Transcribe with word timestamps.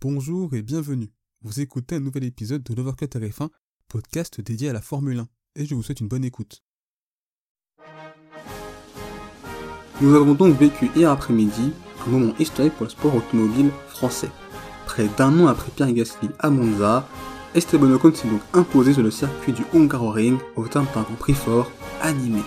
Bonjour 0.00 0.54
et 0.54 0.62
bienvenue. 0.62 1.10
Vous 1.42 1.58
écoutez 1.58 1.96
un 1.96 2.00
nouvel 2.00 2.22
épisode 2.22 2.62
de 2.62 2.72
l'Overcut 2.72 3.06
RF1, 3.06 3.48
podcast 3.88 4.40
dédié 4.40 4.68
à 4.68 4.72
la 4.72 4.80
Formule 4.80 5.18
1, 5.18 5.28
et 5.56 5.66
je 5.66 5.74
vous 5.74 5.82
souhaite 5.82 5.98
une 5.98 6.06
bonne 6.06 6.24
écoute. 6.24 6.62
Nous 10.00 10.14
avons 10.14 10.34
donc 10.34 10.56
vécu 10.56 10.88
hier 10.94 11.10
après-midi 11.10 11.72
un 12.06 12.10
moment 12.10 12.32
historique 12.38 12.74
pour 12.74 12.84
le 12.84 12.90
sport 12.90 13.16
automobile 13.16 13.72
français. 13.88 14.30
Près 14.86 15.08
d'un 15.18 15.36
an 15.40 15.48
après 15.48 15.72
Pierre 15.74 15.92
Gasly 15.92 16.28
à 16.38 16.48
Monza, 16.48 17.08
Esteban 17.56 17.90
Ocon 17.90 18.14
s'est 18.14 18.28
donc 18.28 18.42
imposé 18.52 18.94
sur 18.94 19.02
le 19.02 19.10
circuit 19.10 19.52
du 19.52 19.64
Hungaroring 19.74 20.38
au 20.54 20.68
terme 20.68 20.86
d'un 20.94 21.02
grand 21.02 21.16
prix 21.16 21.34
fort 21.34 21.72
animé. 22.02 22.42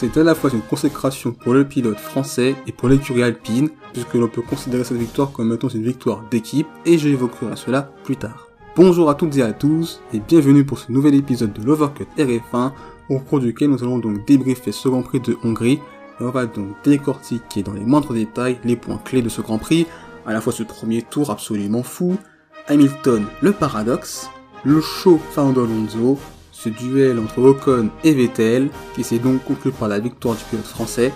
C'est 0.00 0.16
à 0.16 0.22
la 0.22 0.36
fois 0.36 0.50
une 0.54 0.62
consécration 0.62 1.32
pour 1.32 1.54
le 1.54 1.66
pilote 1.66 1.98
français 1.98 2.54
et 2.68 2.70
pour 2.70 2.88
l'écurie 2.88 3.24
alpine, 3.24 3.68
puisque 3.92 4.14
l'on 4.14 4.28
peut 4.28 4.42
considérer 4.42 4.84
cette 4.84 4.96
victoire 4.96 5.32
comme 5.32 5.52
étant 5.52 5.66
une 5.66 5.82
victoire 5.82 6.22
d'équipe, 6.30 6.68
et 6.86 6.98
j'évoquerai 6.98 7.56
cela 7.56 7.90
plus 8.04 8.16
tard. 8.16 8.46
Bonjour 8.76 9.10
à 9.10 9.16
toutes 9.16 9.36
et 9.38 9.42
à 9.42 9.52
tous, 9.52 10.00
et 10.14 10.20
bienvenue 10.20 10.64
pour 10.64 10.78
ce 10.78 10.92
nouvel 10.92 11.16
épisode 11.16 11.52
de 11.52 11.66
l'Overcut 11.66 12.06
RF1, 12.16 12.70
au 13.10 13.18
cours 13.18 13.40
duquel 13.40 13.70
nous 13.70 13.82
allons 13.82 13.98
donc 13.98 14.24
débriefer 14.24 14.70
ce 14.70 14.88
Grand 14.88 15.02
Prix 15.02 15.18
de 15.18 15.36
Hongrie, 15.42 15.80
on 16.20 16.30
va 16.30 16.46
donc 16.46 16.76
décortiquer 16.84 17.64
dans 17.64 17.72
les 17.72 17.84
moindres 17.84 18.12
détails 18.12 18.60
les 18.62 18.76
points 18.76 19.00
clés 19.04 19.22
de 19.22 19.28
ce 19.28 19.40
Grand 19.40 19.58
Prix, 19.58 19.88
à 20.26 20.32
la 20.32 20.40
fois 20.40 20.52
ce 20.52 20.62
premier 20.62 21.02
tour 21.02 21.32
absolument 21.32 21.82
fou, 21.82 22.16
Hamilton 22.68 23.24
le 23.42 23.50
paradoxe, 23.50 24.30
le 24.62 24.80
show 24.80 25.20
Fernando 25.32 25.64
Alonso, 25.64 26.20
ce 26.58 26.68
duel 26.68 27.20
entre 27.20 27.38
Ocon 27.40 27.88
et 28.02 28.12
Vettel, 28.12 28.68
qui 28.94 29.04
s'est 29.04 29.20
donc 29.20 29.44
conclu 29.44 29.70
par 29.70 29.86
la 29.88 30.00
victoire 30.00 30.34
du 30.34 30.42
pilote 30.44 30.66
français, 30.66 31.12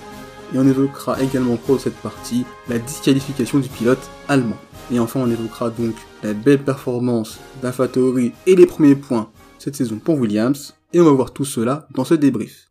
et 0.55 0.59
on 0.59 0.67
évoquera 0.67 1.21
également 1.21 1.59
de 1.69 1.79
cette 1.79 1.97
partie 1.97 2.45
la 2.69 2.79
disqualification 2.79 3.59
du 3.59 3.69
pilote 3.69 4.11
allemand. 4.29 4.59
Et 4.93 5.01
enfin 5.01 5.21
on 5.21 5.31
évoquera 5.31 5.71
donc 5.71 5.95
la 6.23 6.33
belle 6.33 6.63
performance 6.63 7.41
d'AlphaTauri 7.61 8.33
et 8.47 8.55
les 8.55 8.67
premiers 8.67 8.95
points 8.95 9.31
cette 9.59 9.77
saison 9.77 9.99
pour 9.99 10.19
Williams, 10.19 10.75
et 10.93 11.01
on 11.01 11.05
va 11.05 11.13
voir 11.13 11.33
tout 11.33 11.45
cela 11.45 11.89
dans 11.95 12.05
ce 12.05 12.15
débrief. 12.15 12.71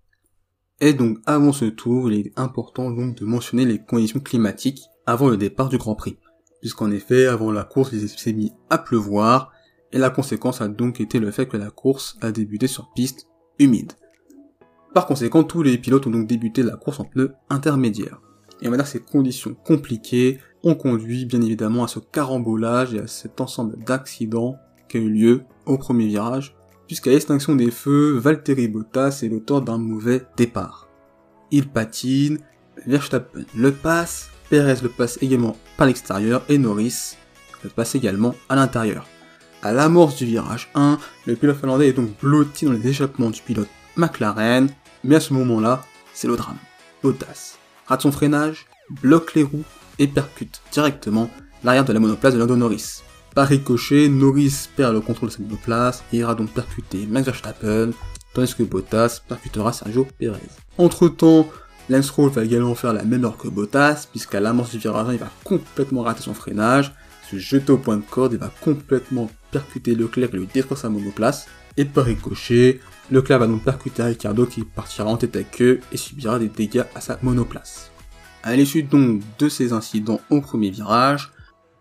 Et 0.79 0.93
donc 0.93 1.17
avant 1.25 1.51
ce 1.51 1.65
tour, 1.65 2.11
il 2.11 2.27
est 2.27 2.33
important 2.37 2.89
donc 2.89 3.15
de 3.15 3.25
mentionner 3.25 3.65
les 3.65 3.79
conditions 3.79 4.19
climatiques 4.19 4.81
avant 5.05 5.29
le 5.29 5.37
départ 5.37 5.69
du 5.69 5.77
Grand 5.77 5.95
Prix. 5.95 6.17
Puisqu'en 6.61 6.91
effet, 6.91 7.25
avant 7.25 7.51
la 7.51 7.63
course, 7.63 7.91
il 7.93 8.07
s'est 8.07 8.33
mis 8.33 8.53
à 8.69 8.77
pleuvoir, 8.77 9.51
et 9.93 9.97
la 9.97 10.09
conséquence 10.09 10.61
a 10.61 10.67
donc 10.67 11.01
été 11.01 11.19
le 11.19 11.31
fait 11.31 11.47
que 11.47 11.57
la 11.57 11.69
course 11.69 12.17
a 12.21 12.31
débuté 12.31 12.67
sur 12.67 12.91
piste 12.93 13.27
humide. 13.59 13.93
Par 14.93 15.05
conséquent, 15.05 15.43
tous 15.43 15.63
les 15.63 15.77
pilotes 15.77 16.07
ont 16.07 16.11
donc 16.11 16.27
débuté 16.27 16.63
la 16.63 16.75
course 16.75 16.99
en 16.99 17.05
pneus 17.05 17.33
intermédiaires. 17.49 18.21
Et 18.61 18.67
on 18.67 18.85
ces 18.85 18.99
conditions 18.99 19.55
compliquées 19.65 20.39
ont 20.63 20.75
conduit 20.75 21.25
bien 21.25 21.41
évidemment 21.41 21.83
à 21.83 21.87
ce 21.87 21.99
carambolage 21.99 22.93
et 22.93 22.99
à 22.99 23.07
cet 23.07 23.41
ensemble 23.41 23.77
d'accidents 23.83 24.57
qui 24.87 24.97
a 24.97 24.99
eu 24.99 25.09
lieu 25.09 25.41
au 25.65 25.77
premier 25.77 26.07
virage, 26.07 26.55
puisqu'à 26.87 27.09
l'extinction 27.09 27.55
des 27.55 27.71
feux, 27.71 28.17
Valtteri 28.17 28.67
Bottas 28.67 29.21
est 29.23 29.29
l'auteur 29.29 29.61
d'un 29.61 29.77
mauvais 29.77 30.23
départ. 30.37 30.89
Il 31.49 31.69
patine, 31.69 32.39
Verstappen 32.85 33.45
le 33.55 33.71
passe, 33.71 34.29
Perez 34.49 34.81
le 34.83 34.89
passe 34.89 35.17
également 35.21 35.55
par 35.77 35.87
l'extérieur 35.87 36.43
et 36.49 36.57
Norris 36.57 37.15
le 37.63 37.69
passe 37.69 37.95
également 37.95 38.35
à 38.49 38.55
l'intérieur. 38.55 39.07
À 39.63 39.73
l'amorce 39.73 40.15
du 40.15 40.25
virage 40.25 40.69
1, 40.73 40.97
le 41.27 41.35
pilote 41.35 41.59
finlandais 41.59 41.89
est 41.89 41.93
donc 41.93 42.09
blotti 42.19 42.65
dans 42.65 42.71
les 42.71 42.87
échappements 42.87 43.29
du 43.29 43.41
pilote 43.43 43.69
McLaren, 43.95 44.67
mais 45.03 45.17
à 45.17 45.19
ce 45.19 45.33
moment-là, 45.33 45.83
c'est 46.13 46.27
le 46.27 46.35
drame. 46.35 46.57
Bottas 47.03 47.57
rate 47.85 48.01
son 48.01 48.11
freinage, 48.11 48.65
bloque 49.03 49.35
les 49.35 49.43
roues 49.43 49.63
et 49.99 50.07
percute 50.07 50.61
directement 50.71 51.29
l'arrière 51.63 51.85
de 51.85 51.93
la 51.93 51.99
monoplace 51.99 52.33
de 52.33 52.39
Lando 52.39 52.55
Norris. 52.55 53.03
Par 53.35 53.47
ricochet, 53.47 54.09
Norris 54.09 54.67
perd 54.75 54.93
le 54.93 55.01
contrôle 55.01 55.29
de 55.29 55.35
sa 55.35 55.43
monoplace 55.43 56.03
et 56.11 56.17
ira 56.17 56.33
donc 56.33 56.49
percuter 56.49 57.05
Max 57.05 57.27
Verstappen, 57.27 57.91
tandis 58.33 58.55
que 58.55 58.63
Bottas 58.63 59.21
percutera 59.27 59.73
Sergio 59.73 60.07
Perez. 60.17 60.39
Entre 60.79 61.07
temps, 61.07 61.47
Lance 61.87 62.05
Stroll 62.05 62.31
va 62.31 62.43
également 62.43 62.73
faire 62.73 62.93
la 62.93 63.03
même 63.03 63.25
heure 63.25 63.37
que 63.37 63.47
Bottas, 63.47 64.07
puisqu'à 64.09 64.39
l'amorce 64.39 64.71
du 64.71 64.79
virage 64.79 65.09
1, 65.09 65.13
il 65.13 65.19
va 65.19 65.29
complètement 65.43 66.01
rater 66.01 66.23
son 66.23 66.33
freinage, 66.33 66.95
se 67.29 67.37
jeter 67.37 67.71
au 67.71 67.77
point 67.77 67.97
de 67.97 68.03
corde 68.09 68.33
et 68.33 68.37
va 68.37 68.51
complètement 68.61 69.29
percuter 69.51 69.95
Leclerc 69.95 70.29
et 70.33 70.37
lui 70.37 70.47
détruire 70.51 70.77
sa 70.77 70.89
monoplace. 70.89 71.47
Et 71.77 71.85
par 71.85 72.05
ricochet, 72.05 72.79
Leclerc 73.11 73.39
va 73.39 73.47
donc 73.47 73.63
percuter 73.63 74.03
Ricardo 74.03 74.45
qui 74.45 74.63
partira 74.63 75.09
en 75.09 75.17
tête 75.17 75.35
à 75.35 75.43
queue 75.43 75.79
et 75.91 75.97
subira 75.97 76.39
des 76.39 76.49
dégâts 76.49 76.85
à 76.95 77.01
sa 77.01 77.17
monoplace. 77.21 77.91
À 78.43 78.55
l'issue 78.55 78.83
donc 78.83 79.21
de 79.37 79.49
ces 79.49 79.73
incidents 79.73 80.19
au 80.29 80.41
premier 80.41 80.71
virage, 80.71 81.31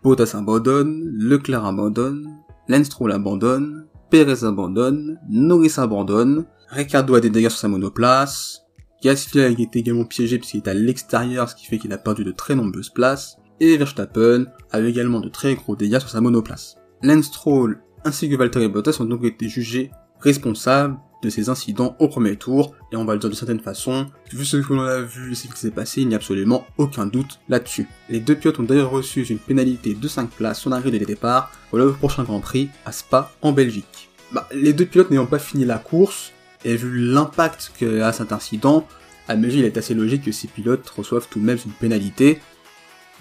Bottas 0.03 0.35
abandonne, 0.35 1.11
Leclerc 1.17 1.65
abandonne, 1.65 2.27
Lance 2.67 2.85
Stroll 2.85 3.11
abandonne, 3.11 3.87
Perez 4.09 4.43
abandonne, 4.43 5.19
Norris 5.29 5.73
abandonne, 5.77 6.45
Ricardo 6.69 7.15
a 7.15 7.19
des 7.19 7.29
dégâts 7.29 7.49
sur 7.49 7.59
sa 7.59 7.67
monoplace, 7.67 8.61
Gasly 9.01 9.61
été 9.63 9.79
également 9.79 10.05
piégé 10.05 10.37
puisqu'il 10.37 10.57
est 10.57 10.67
à 10.67 10.73
l'extérieur, 10.73 11.49
ce 11.49 11.55
qui 11.55 11.65
fait 11.65 11.79
qu'il 11.79 11.91
a 11.91 11.97
perdu 11.97 12.23
de 12.23 12.31
très 12.31 12.55
nombreuses 12.55 12.89
places, 12.89 13.37
et 13.59 13.77
Verstappen 13.77 14.45
a 14.71 14.79
également 14.79 15.19
de 15.19 15.29
très 15.29 15.55
gros 15.55 15.75
dégâts 15.75 15.99
sur 15.99 16.09
sa 16.09 16.21
monoplace. 16.21 16.77
Lance 17.03 17.25
Stroll 17.25 17.81
ainsi 18.03 18.29
que 18.29 18.35
Valtteri 18.35 18.67
Bottas 18.67 18.97
ont 18.99 19.05
donc 19.05 19.23
été 19.23 19.47
jugés 19.47 19.91
responsables 20.19 20.97
de 21.21 21.29
ces 21.29 21.49
incidents 21.49 21.95
au 21.99 22.07
premier 22.07 22.35
tour, 22.35 22.73
et 22.91 22.95
on 22.95 23.05
va 23.05 23.13
le 23.13 23.19
dire 23.19 23.29
de 23.29 23.35
certaine 23.35 23.59
façon, 23.59 24.07
vu 24.31 24.43
ce 24.43 24.57
que 24.57 24.73
l'on 24.73 24.81
a 24.81 25.01
vu 25.01 25.31
et 25.31 25.35
ce 25.35 25.47
qui 25.47 25.57
s'est 25.59 25.71
passé, 25.71 26.01
il 26.01 26.07
n'y 26.07 26.15
a 26.15 26.17
absolument 26.17 26.65
aucun 26.77 27.05
doute 27.05 27.39
là-dessus. 27.47 27.87
Les 28.09 28.19
deux 28.19 28.35
pilotes 28.35 28.59
ont 28.59 28.63
d'ailleurs 28.63 28.89
reçu 28.89 29.23
une 29.23 29.37
pénalité 29.37 29.93
de 29.93 30.07
5 30.07 30.29
places 30.31 30.59
sur 30.59 30.71
l'arrêt 30.71 30.89
des 30.89 30.99
départs 30.99 31.51
pour 31.69 31.77
le 31.77 31.91
prochain 31.91 32.23
Grand 32.23 32.39
Prix 32.39 32.69
à 32.85 32.91
Spa 32.91 33.31
en 33.41 33.51
Belgique. 33.51 34.09
Bah, 34.31 34.47
les 34.51 34.73
deux 34.73 34.85
pilotes 34.85 35.11
n'ayant 35.11 35.27
pas 35.27 35.39
fini 35.39 35.65
la 35.65 35.77
course, 35.77 36.31
et 36.65 36.75
vu 36.75 36.97
l'impact 36.97 37.73
qu'a 37.77 38.11
cet 38.13 38.31
incident, 38.31 38.87
à 39.27 39.35
mes 39.35 39.47
yeux 39.47 39.59
il 39.59 39.65
est 39.65 39.77
assez 39.77 39.93
logique 39.93 40.23
que 40.25 40.31
ces 40.31 40.47
pilotes 40.47 40.89
reçoivent 40.89 41.27
tout 41.29 41.39
de 41.39 41.45
même 41.45 41.57
une 41.65 41.71
pénalité, 41.71 42.39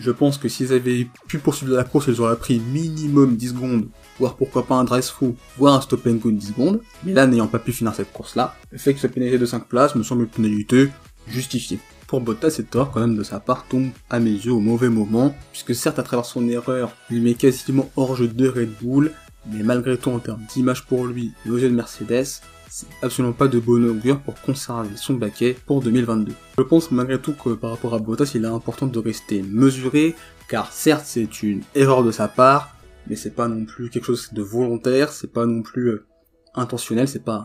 je 0.00 0.11
pense 0.11 0.38
que 0.38 0.49
s'ils 0.49 0.72
avaient 0.72 1.06
pu 1.28 1.38
poursuivre 1.38 1.75
la 1.75 1.84
course, 1.84 2.06
ils 2.09 2.21
auraient 2.21 2.38
pris 2.38 2.59
minimum 2.59 3.37
10 3.37 3.49
secondes, 3.49 3.88
voire 4.19 4.34
pourquoi 4.34 4.66
pas 4.66 4.77
un 4.77 4.84
drive 4.84 5.06
through, 5.06 5.34
voire 5.59 5.75
un 5.75 5.81
stop 5.81 6.06
and 6.06 6.15
go 6.15 6.31
de 6.31 6.37
10 6.37 6.47
secondes. 6.49 6.81
Mais 7.05 7.12
là, 7.12 7.27
n'ayant 7.27 7.47
pas 7.47 7.59
pu 7.59 7.72
finir 7.72 7.94
cette 7.94 8.12
course-là, 8.12 8.56
le 8.71 8.78
fait 8.78 8.94
que 8.94 9.00
ce 9.00 9.06
pénalité 9.06 9.38
de 9.38 9.47
5 9.47 9.66
places 9.66 9.94
me 9.94 10.03
semble 10.03 10.22
une 10.22 10.28
pénalité 10.28 10.88
justifiée. 11.28 11.78
Pour 12.06 12.21
Bottas, 12.21 12.50
cette 12.50 12.75
erreur 12.75 12.91
quand 12.91 13.00
même 13.00 13.16
de 13.16 13.22
sa 13.22 13.38
part 13.38 13.66
tombe 13.69 13.91
à 14.09 14.19
mes 14.19 14.33
yeux 14.33 14.53
au 14.53 14.61
mauvais 14.61 14.88
moment, 14.88 15.34
puisque 15.53 15.75
certes 15.75 15.99
à 15.99 16.03
travers 16.03 16.25
son 16.25 16.49
erreur, 16.49 16.91
il 17.11 17.22
met 17.22 17.34
quasiment 17.34 17.91
hors 17.94 18.17
jeu 18.17 18.27
de 18.27 18.49
Red 18.49 18.71
Bull, 18.81 19.12
mais 19.47 19.62
malgré 19.62 19.97
tout 19.97 20.11
en 20.11 20.19
termes 20.19 20.43
d'image 20.53 20.87
pour 20.87 21.06
lui 21.06 21.32
et 21.47 21.50
aux 21.50 21.59
yeux 21.59 21.71
de 21.71 21.75
Mercedes, 21.75 22.41
c'est 22.70 22.86
absolument 23.03 23.34
pas 23.34 23.48
de 23.48 23.58
bon 23.58 23.84
augure 23.84 24.20
pour 24.20 24.41
conserver 24.41 24.97
son 24.97 25.14
baquet 25.14 25.56
pour 25.66 25.82
2022. 25.82 26.32
Je 26.56 26.62
pense 26.62 26.92
malgré 26.92 27.20
tout 27.20 27.32
que 27.32 27.50
par 27.50 27.70
rapport 27.70 27.94
à 27.94 27.98
Bottas, 27.98 28.31
il 28.34 28.44
est 28.44 28.48
important 28.48 28.86
de 28.86 28.98
rester 28.98 29.42
mesuré, 29.42 30.14
car 30.48 30.72
certes 30.72 31.04
c'est 31.04 31.42
une 31.42 31.62
erreur 31.75 32.04
de 32.04 32.12
sa 32.12 32.28
part, 32.28 32.76
mais 33.08 33.16
c'est 33.16 33.34
pas 33.34 33.48
non 33.48 33.64
plus 33.64 33.91
quelque 33.91 34.04
chose 34.04 34.32
de 34.32 34.42
volontaire, 34.42 35.12
c'est 35.12 35.32
pas 35.32 35.47
non 35.47 35.62
plus 35.62 35.88
euh, 35.88 36.06
intentionnel, 36.54 37.08
c'est 37.08 37.25
pas 37.25 37.44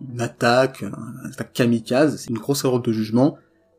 une 0.00 0.22
attaque, 0.22 0.80
une 0.80 1.30
attaque 1.30 1.52
kamikaze, 1.52 2.16
c'est 2.16 2.30
une 2.30 2.38
grosse 2.38 2.64
erreur 2.64 2.80
de 2.80 2.90
jugement 2.90 3.36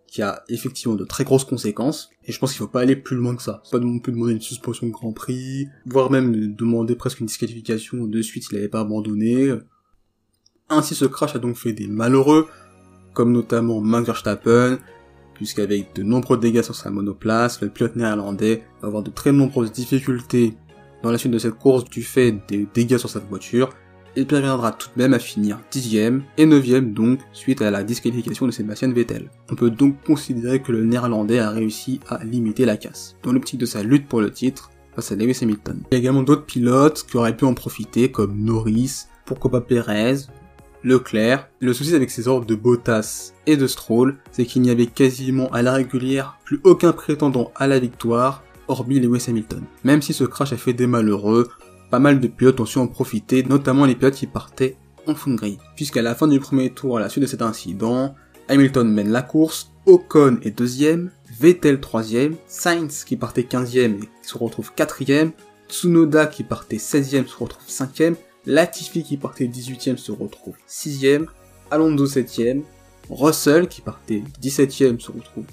qui 0.08 0.22
a 0.22 0.44
effectivement 0.50 0.96
de 0.96 1.04
très 1.04 1.24
grosses 1.24 1.46
conséquences, 1.46 2.12
et 2.26 2.32
je 2.32 2.38
pense 2.38 2.52
qu'il 2.52 2.60
faut 2.60 2.68
pas 2.68 2.82
aller 2.82 2.96
plus 2.96 3.18
loin 3.18 3.36
que 3.36 3.42
ça. 3.42 3.64
Pas 3.72 3.80
non 3.80 3.98
plus 3.98 4.14
demander 4.14 4.34
une 4.34 4.42
suspension 4.42 4.86
de 4.86 4.92
Grand 4.92 5.14
Prix, 5.14 5.68
voire 5.88 6.12
même 6.12 6.56
demander 6.56 6.96
presque 6.96 7.22
une 7.22 7.26
disqualification 7.26 8.06
de 8.06 8.22
suite 8.22 8.44
s'il 8.44 8.56
n'avait 8.56 8.70
pas 8.70 8.82
abandonné, 8.82 9.52
ainsi 10.70 10.96
ce 10.96 11.06
crash 11.06 11.36
a 11.36 11.40
donc 11.40 11.56
fait 11.56 11.74
des 11.74 11.88
malheureux, 11.88 12.48
comme 13.14 13.32
notamment 13.32 13.82
Max 13.82 14.06
Verstappen, 14.08 14.80
puisqu'avec 15.34 15.94
de 15.96 16.04
nombreux 16.04 16.38
dégâts 16.38 16.62
sur 16.62 16.76
sa 16.76 16.90
monoplace, 16.90 17.62
le 17.62 17.70
pilote 17.70 17.96
néerlandais 17.96 18.64
va 18.82 18.88
avoir 18.88 19.04
de 19.04 19.12
très 19.12 19.32
nombreuses 19.32 19.72
difficultés 19.72 20.56
dans 21.04 21.12
la 21.12 21.18
suite 21.18 21.32
de 21.32 21.40
cette 21.40 21.56
course 21.56 21.86
du 21.86 22.04
fait 22.04 22.36
des 22.48 22.68
dégâts 22.74 22.98
sur 22.98 23.10
sa 23.10 23.20
voiture, 23.20 23.70
et 24.16 24.26
parviendra 24.26 24.72
tout 24.72 24.88
de 24.96 25.02
même 25.02 25.14
à 25.14 25.20
finir 25.20 25.60
dixième 25.72 26.24
et 26.38 26.46
neuvième 26.46 26.94
donc 26.94 27.20
suite 27.34 27.62
à 27.62 27.72
la 27.72 27.84
disqualification 27.84 28.46
de 28.46 28.52
Sébastien 28.52 28.92
Vettel. 28.92 29.30
On 29.52 29.56
peut 29.56 29.70
donc 29.70 30.02
considérer 30.04 30.62
que 30.62 30.72
le 30.72 30.86
néerlandais 30.86 31.40
a 31.40 31.50
réussi 31.50 32.00
à 32.08 32.24
limiter 32.24 32.66
la 32.66 32.78
casse, 32.78 33.18
dans 33.24 33.34
l'optique 33.34 33.60
de 33.60 33.66
sa 33.66 33.84
lutte 33.84 34.08
pour 34.08 34.22
le 34.22 34.32
titre 34.32 34.72
face 34.96 35.12
à 35.12 35.16
Lewis 35.16 35.40
Hamilton. 35.42 35.84
Il 35.92 35.96
y 35.96 35.98
a 35.98 36.00
également 36.00 36.24
d'autres 36.24 36.46
pilotes 36.46 37.06
qui 37.06 37.18
auraient 37.18 37.36
pu 37.36 37.46
en 37.46 37.54
profiter 37.54 38.10
comme 38.10 38.38
Norris, 38.38 39.08
pourquoi 39.26 39.52
pas 39.52 39.62
Perez, 39.62 40.16
Leclerc. 40.86 41.50
Le 41.60 41.74
souci 41.74 41.96
avec 41.96 42.12
ces 42.12 42.28
ordres 42.28 42.46
de 42.46 42.56
Bottas 42.56 43.34
et 43.48 43.58
de 43.58 43.66
Stroll, 43.66 44.18
c'est 44.32 44.46
qu'il 44.46 44.62
n'y 44.62 44.70
avait 44.70 44.86
quasiment 44.86 45.50
à 45.50 45.64
la 45.64 45.74
régulière 45.74 46.38
plus 46.46 46.62
aucun 46.64 46.94
prétendant 46.94 47.52
à 47.56 47.66
la 47.66 47.80
victoire, 47.80 48.44
hormis 48.68 49.00
Lewis 49.00 49.26
Hamilton. 49.28 49.64
Même 49.84 50.04
si 50.04 50.14
ce 50.14 50.24
crash 50.24 50.54
a 50.54 50.58
fait 50.58 50.74
des 50.74 50.88
malheureux, 50.88 51.50
pas 51.90 52.00
mal 52.00 52.20
de 52.20 52.28
pilotes 52.28 52.60
ont 52.60 52.66
su 52.66 52.78
en 52.78 52.88
profiter, 52.88 53.44
notamment 53.44 53.86
les 53.86 53.96
pilotes 53.96 54.16
qui 54.16 54.28
partaient 54.28 54.78
en 55.08 55.16
fond 55.16 55.32
de. 55.32 55.58
Puisqu'à 55.76 56.04
la 56.04 56.14
fin 56.14 56.28
du 56.28 56.40
premier 56.40 56.70
tour, 56.70 56.98
à 56.98 57.00
la 57.00 57.10
suite 57.10 57.24
de 57.24 57.28
cet 57.28 57.42
incident, 57.42 58.16
Hamilton 58.48 58.88
mène 58.88 59.12
la 59.12 59.24
course, 59.24 59.72
Ocon 59.88 60.38
est 60.44 60.52
deuxième, 60.52 61.12
Vettel 61.40 61.80
troisième, 61.80 62.36
Sainz 62.48 63.04
qui 63.04 63.18
partait 63.18 63.44
quinzième 63.44 63.96
et 63.96 64.00
qui 64.00 64.30
se 64.30 64.38
retrouve 64.38 64.72
quatrième, 64.74 65.32
Tsunoda 65.68 66.28
qui 66.28 66.44
partait 66.44 66.78
16ème 66.78 67.28
se 67.28 67.38
retrouve 67.38 67.68
5ème, 67.68 68.16
Latifi 68.46 69.04
qui 69.04 69.18
partait 69.18 69.46
18ème 69.46 69.98
se 69.98 70.12
retrouve 70.12 70.56
6ème, 70.70 71.26
Alonso 71.72 72.06
7ème, 72.06 72.62
Russell 73.10 73.68
qui 73.68 73.82
partait 73.82 74.24
17ème 74.42 75.00
se 75.00 75.12
retrouve 75.12 75.46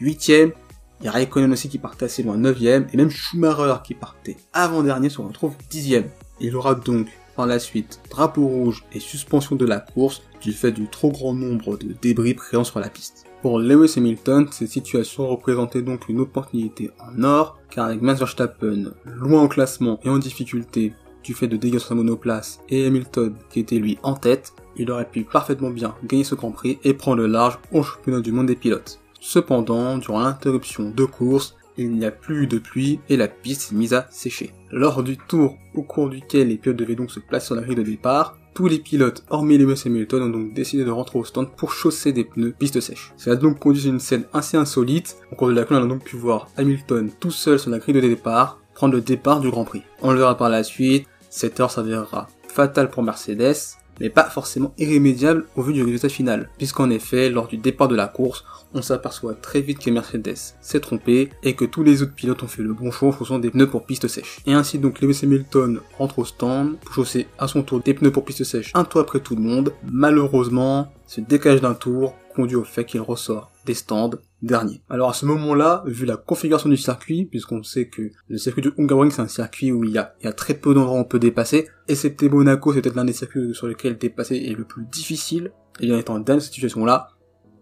8ème, 0.00 0.52
il 1.00 1.06
y 1.06 1.52
aussi 1.52 1.68
qui 1.68 1.78
partait 1.78 2.06
assez 2.06 2.22
loin 2.22 2.38
9ème, 2.38 2.86
et 2.92 2.96
même 2.96 3.10
Schumacher 3.10 3.76
qui 3.84 3.94
partait 3.94 4.36
avant-dernier 4.52 5.10
se 5.10 5.20
retrouve 5.20 5.54
10ème. 5.70 6.06
Il 6.40 6.56
aura 6.56 6.74
donc 6.74 7.08
par 7.36 7.46
la 7.46 7.58
suite 7.58 8.00
drapeau 8.10 8.46
rouge 8.46 8.84
et 8.92 9.00
suspension 9.00 9.56
de 9.56 9.64
la 9.64 9.80
course 9.80 10.22
du 10.40 10.52
fait 10.52 10.72
du 10.72 10.88
trop 10.88 11.10
grand 11.10 11.34
nombre 11.34 11.76
de 11.76 11.94
débris 12.00 12.34
présents 12.34 12.64
sur 12.64 12.80
la 12.80 12.88
piste. 12.88 13.24
Pour 13.42 13.58
Lewis 13.58 13.94
Hamilton, 13.96 14.48
cette 14.50 14.70
situation 14.70 15.28
représentait 15.28 15.82
donc 15.82 16.08
une 16.08 16.20
opportunité 16.20 16.90
en 16.98 17.22
or, 17.22 17.58
car 17.70 17.86
avec 17.86 18.00
Max 18.00 18.20
Verstappen 18.20 18.92
loin 19.04 19.42
en 19.42 19.48
classement 19.48 20.00
et 20.04 20.08
en 20.08 20.18
difficulté 20.18 20.94
du 21.24 21.34
fait 21.34 21.48
de 21.48 21.56
dégâts 21.56 21.78
sur 21.78 21.88
sa 21.88 21.94
monoplace 21.94 22.60
et 22.68 22.86
Hamilton 22.86 23.34
qui 23.50 23.60
était 23.60 23.78
lui 23.78 23.98
en 24.02 24.14
tête, 24.14 24.52
il 24.76 24.90
aurait 24.90 25.08
pu 25.08 25.24
parfaitement 25.24 25.70
bien 25.70 25.94
gagner 26.04 26.24
ce 26.24 26.34
Grand 26.34 26.50
Prix 26.50 26.78
et 26.84 26.94
prendre 26.94 27.22
le 27.22 27.26
large 27.26 27.58
au 27.72 27.82
championnat 27.82 28.20
du 28.20 28.32
monde 28.32 28.46
des 28.46 28.56
pilotes. 28.56 29.00
Cependant, 29.20 29.98
durant 29.98 30.20
l'interruption 30.20 30.90
de 30.90 31.04
course, 31.04 31.56
il 31.76 31.90
n'y 31.90 32.04
a 32.04 32.10
plus 32.10 32.46
de 32.46 32.58
pluie 32.58 33.00
et 33.08 33.16
la 33.16 33.26
piste 33.26 33.72
est 33.72 33.74
mise 33.74 33.94
à 33.94 34.06
sécher. 34.10 34.52
Lors 34.70 35.02
du 35.02 35.16
tour 35.16 35.56
au 35.74 35.82
cours 35.82 36.08
duquel 36.08 36.48
les 36.48 36.56
pilotes 36.56 36.76
devaient 36.76 36.94
donc 36.94 37.10
se 37.10 37.20
placer 37.20 37.46
sur 37.46 37.54
la 37.54 37.62
grille 37.62 37.76
de 37.76 37.82
départ, 37.82 38.38
tous 38.54 38.68
les 38.68 38.78
pilotes, 38.78 39.24
hormis 39.30 39.58
Lewis 39.58 39.82
Hamilton, 39.84 40.22
ont 40.22 40.28
donc 40.28 40.54
décidé 40.54 40.84
de 40.84 40.90
rentrer 40.90 41.18
au 41.18 41.24
stand 41.24 41.48
pour 41.56 41.72
chausser 41.72 42.12
des 42.12 42.22
pneus 42.22 42.54
piste 42.56 42.78
sèche. 42.78 43.12
Cela 43.16 43.34
a 43.34 43.36
donc 43.36 43.58
conduit 43.58 43.86
à 43.86 43.88
une 43.88 43.98
scène 43.98 44.26
assez 44.32 44.56
insolite, 44.56 45.16
au 45.32 45.34
cours 45.34 45.48
de 45.48 45.54
laquelle 45.54 45.78
on 45.78 45.84
a 45.84 45.88
donc 45.88 46.04
pu 46.04 46.16
voir 46.16 46.48
Hamilton 46.56 47.10
tout 47.18 47.32
seul 47.32 47.58
sur 47.58 47.70
la 47.70 47.78
grille 47.80 47.96
de 47.96 48.00
départ, 48.00 48.60
prendre 48.74 48.94
le 48.94 49.00
départ 49.00 49.40
du 49.40 49.50
Grand 49.50 49.64
Prix. 49.64 49.82
On 50.02 50.12
le 50.12 50.18
verra 50.18 50.36
par 50.36 50.50
la 50.50 50.62
suite, 50.62 51.08
cette 51.34 51.58
heure 51.58 51.72
s'avérera 51.72 52.28
fatale 52.46 52.90
pour 52.90 53.02
Mercedes, 53.02 53.56
mais 54.00 54.08
pas 54.08 54.30
forcément 54.30 54.72
irrémédiable 54.78 55.46
au 55.56 55.62
vu 55.62 55.72
du 55.72 55.82
résultat 55.82 56.08
final, 56.08 56.48
puisqu'en 56.58 56.90
effet, 56.90 57.28
lors 57.28 57.48
du 57.48 57.56
départ 57.56 57.88
de 57.88 57.96
la 57.96 58.06
course, 58.06 58.44
on 58.72 58.82
s'aperçoit 58.82 59.34
très 59.34 59.60
vite 59.60 59.80
que 59.80 59.90
Mercedes 59.90 60.54
s'est 60.60 60.78
trompé 60.78 61.30
et 61.42 61.54
que 61.54 61.64
tous 61.64 61.82
les 61.82 62.02
autres 62.02 62.14
pilotes 62.14 62.44
ont 62.44 62.48
fait 62.48 62.62
le 62.62 62.72
bon 62.72 62.92
choix 62.92 63.08
en 63.08 63.12
fonction 63.12 63.40
des 63.40 63.50
pneus 63.50 63.68
pour 63.68 63.84
piste 63.84 64.06
sèche. 64.06 64.38
Et 64.46 64.52
ainsi 64.52 64.78
donc 64.78 65.00
Lewis 65.00 65.20
Hamilton 65.24 65.80
rentre 65.98 66.20
au 66.20 66.24
stand 66.24 66.76
pour 66.78 66.94
chausser 66.94 67.26
à 67.38 67.48
son 67.48 67.64
tour 67.64 67.80
des 67.80 67.94
pneus 67.94 68.12
pour 68.12 68.24
piste 68.24 68.44
sèche 68.44 68.70
un 68.74 68.84
tour 68.84 69.00
après 69.00 69.18
tout 69.18 69.34
le 69.34 69.42
monde. 69.42 69.72
Malheureusement, 69.90 70.92
ce 71.08 71.20
décalage 71.20 71.62
d'un 71.62 71.74
tour 71.74 72.14
conduit 72.34 72.56
au 72.56 72.64
fait 72.64 72.84
qu'il 72.84 73.00
ressort 73.00 73.50
des 73.64 73.74
stands 73.74 74.10
dernier. 74.44 74.82
Alors 74.88 75.10
à 75.10 75.12
ce 75.14 75.26
moment-là, 75.26 75.82
vu 75.86 76.06
la 76.06 76.16
configuration 76.16 76.68
du 76.68 76.76
circuit, 76.76 77.24
puisqu'on 77.24 77.62
sait 77.62 77.88
que 77.88 78.10
le 78.28 78.38
circuit 78.38 78.62
de 78.62 78.72
Hungaroring 78.78 79.10
c'est 79.10 79.22
un 79.22 79.28
circuit 79.28 79.72
où 79.72 79.84
il 79.84 79.90
y 79.90 79.98
a, 79.98 80.32
très 80.32 80.54
peu 80.54 80.74
d'endroits 80.74 80.98
où 80.98 81.00
on 81.00 81.04
peut 81.04 81.18
dépasser, 81.18 81.68
excepté 81.88 82.28
Monaco, 82.28 82.72
c'est 82.72 82.82
peut-être 82.82 82.96
l'un 82.96 83.04
des 83.04 83.12
circuits 83.12 83.54
sur 83.54 83.66
lesquels 83.66 83.98
dépasser 83.98 84.36
est 84.36 84.56
le 84.56 84.64
plus 84.64 84.84
difficile, 84.84 85.52
et 85.80 85.92
en 85.92 85.98
étant 85.98 86.18
dans 86.18 86.40
cette 86.40 86.52
situation-là, 86.52 87.08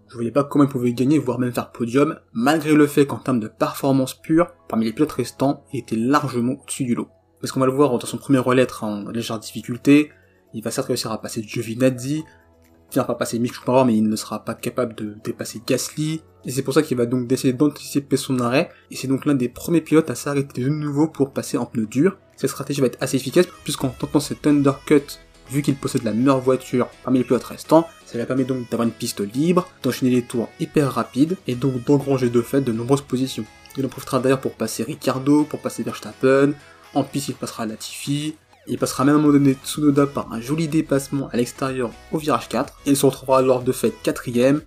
je 0.08 0.14
voyais 0.14 0.30
pas 0.30 0.44
comment 0.44 0.64
il 0.64 0.70
pouvait 0.70 0.92
gagner, 0.92 1.18
voire 1.18 1.38
même 1.38 1.52
faire 1.52 1.72
podium, 1.72 2.18
malgré 2.34 2.74
le 2.74 2.86
fait 2.86 3.06
qu'en 3.06 3.18
termes 3.18 3.40
de 3.40 3.48
performance 3.48 4.14
pure, 4.14 4.48
parmi 4.68 4.84
les 4.84 4.92
pilotes 4.92 5.12
restants, 5.12 5.64
il 5.72 5.80
était 5.80 5.96
largement 5.96 6.52
au-dessus 6.52 6.84
du 6.84 6.94
lot. 6.94 7.08
Parce 7.40 7.50
qu'on 7.50 7.60
va 7.60 7.66
le 7.66 7.72
voir 7.72 7.98
dans 7.98 8.06
son 8.06 8.18
premier 8.18 8.38
relais 8.38 8.66
en 8.82 9.08
légère 9.08 9.38
difficulté, 9.38 10.10
il 10.52 10.62
va 10.62 10.70
certes 10.70 10.88
réussir 10.88 11.10
à 11.10 11.20
passer 11.20 11.42
Giovinazzi, 11.42 12.24
finir 12.92 13.06
par 13.06 13.16
passer 13.16 13.38
Mick 13.38 13.54
Schumacher, 13.54 13.86
mais 13.86 13.96
il 13.96 14.08
ne 14.08 14.16
sera 14.16 14.44
pas 14.44 14.54
capable 14.54 14.94
de 14.94 15.16
dépasser 15.24 15.62
Gasly, 15.66 16.20
et 16.44 16.50
c'est 16.50 16.62
pour 16.62 16.74
ça 16.74 16.82
qu'il 16.82 16.96
va 16.96 17.06
donc 17.06 17.26
décider 17.26 17.52
d'anticiper 17.52 18.16
son 18.16 18.38
arrêt, 18.40 18.70
et 18.90 18.96
c'est 18.96 19.08
donc 19.08 19.24
l'un 19.24 19.34
des 19.34 19.48
premiers 19.48 19.80
pilotes 19.80 20.10
à 20.10 20.14
s'arrêter 20.14 20.62
de 20.62 20.68
nouveau 20.68 21.08
pour 21.08 21.32
passer 21.32 21.56
en 21.56 21.66
pneu 21.66 21.86
dur. 21.86 22.18
Cette 22.36 22.50
stratégie 22.50 22.80
va 22.80 22.88
être 22.88 23.02
assez 23.02 23.16
efficace, 23.16 23.46
puisqu'en 23.64 23.88
tentant 23.88 24.20
cet 24.20 24.46
undercut 24.46 25.18
vu 25.50 25.62
qu'il 25.62 25.76
possède 25.76 26.04
la 26.04 26.12
meilleure 26.12 26.40
voiture 26.40 26.88
parmi 27.02 27.18
les 27.18 27.24
pilotes 27.24 27.44
restants, 27.44 27.86
ça 28.06 28.18
lui 28.18 28.24
permet 28.24 28.44
donc 28.44 28.70
d'avoir 28.70 28.86
une 28.86 28.94
piste 28.94 29.20
libre, 29.20 29.68
d'enchaîner 29.82 30.10
les 30.10 30.22
tours 30.22 30.48
hyper 30.60 30.92
rapides, 30.92 31.36
et 31.46 31.54
donc 31.54 31.84
d'engranger 31.84 32.30
de 32.30 32.42
fait 32.42 32.60
de 32.60 32.72
nombreuses 32.72 33.02
positions. 33.02 33.44
Il 33.76 33.86
en 33.86 33.88
profitera 33.88 34.18
d'ailleurs 34.18 34.40
pour 34.40 34.52
passer 34.52 34.82
Ricardo, 34.82 35.44
pour 35.44 35.60
passer 35.60 35.82
Verstappen, 35.82 36.52
en 36.94 37.04
piste 37.04 37.28
il 37.28 37.34
passera 37.34 37.64
Latifi, 37.64 38.34
il 38.66 38.78
passera 38.78 39.04
même 39.04 39.16
à 39.16 39.18
un 39.18 39.20
moment 39.20 39.32
donné 39.32 39.56
Tsunoda 39.64 40.06
par 40.06 40.32
un 40.32 40.40
joli 40.40 40.68
dépassement 40.68 41.28
à 41.32 41.36
l'extérieur 41.36 41.90
au 42.12 42.18
virage 42.18 42.48
4, 42.48 42.80
et 42.86 42.90
il 42.90 42.96
se 42.96 43.06
retrouvera 43.06 43.38
alors 43.38 43.62
de 43.62 43.72
fait 43.72 43.92
quatrième, 44.02 44.60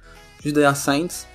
juste 0.43 0.55
derrière 0.55 0.75
Sainz, 0.75 1.27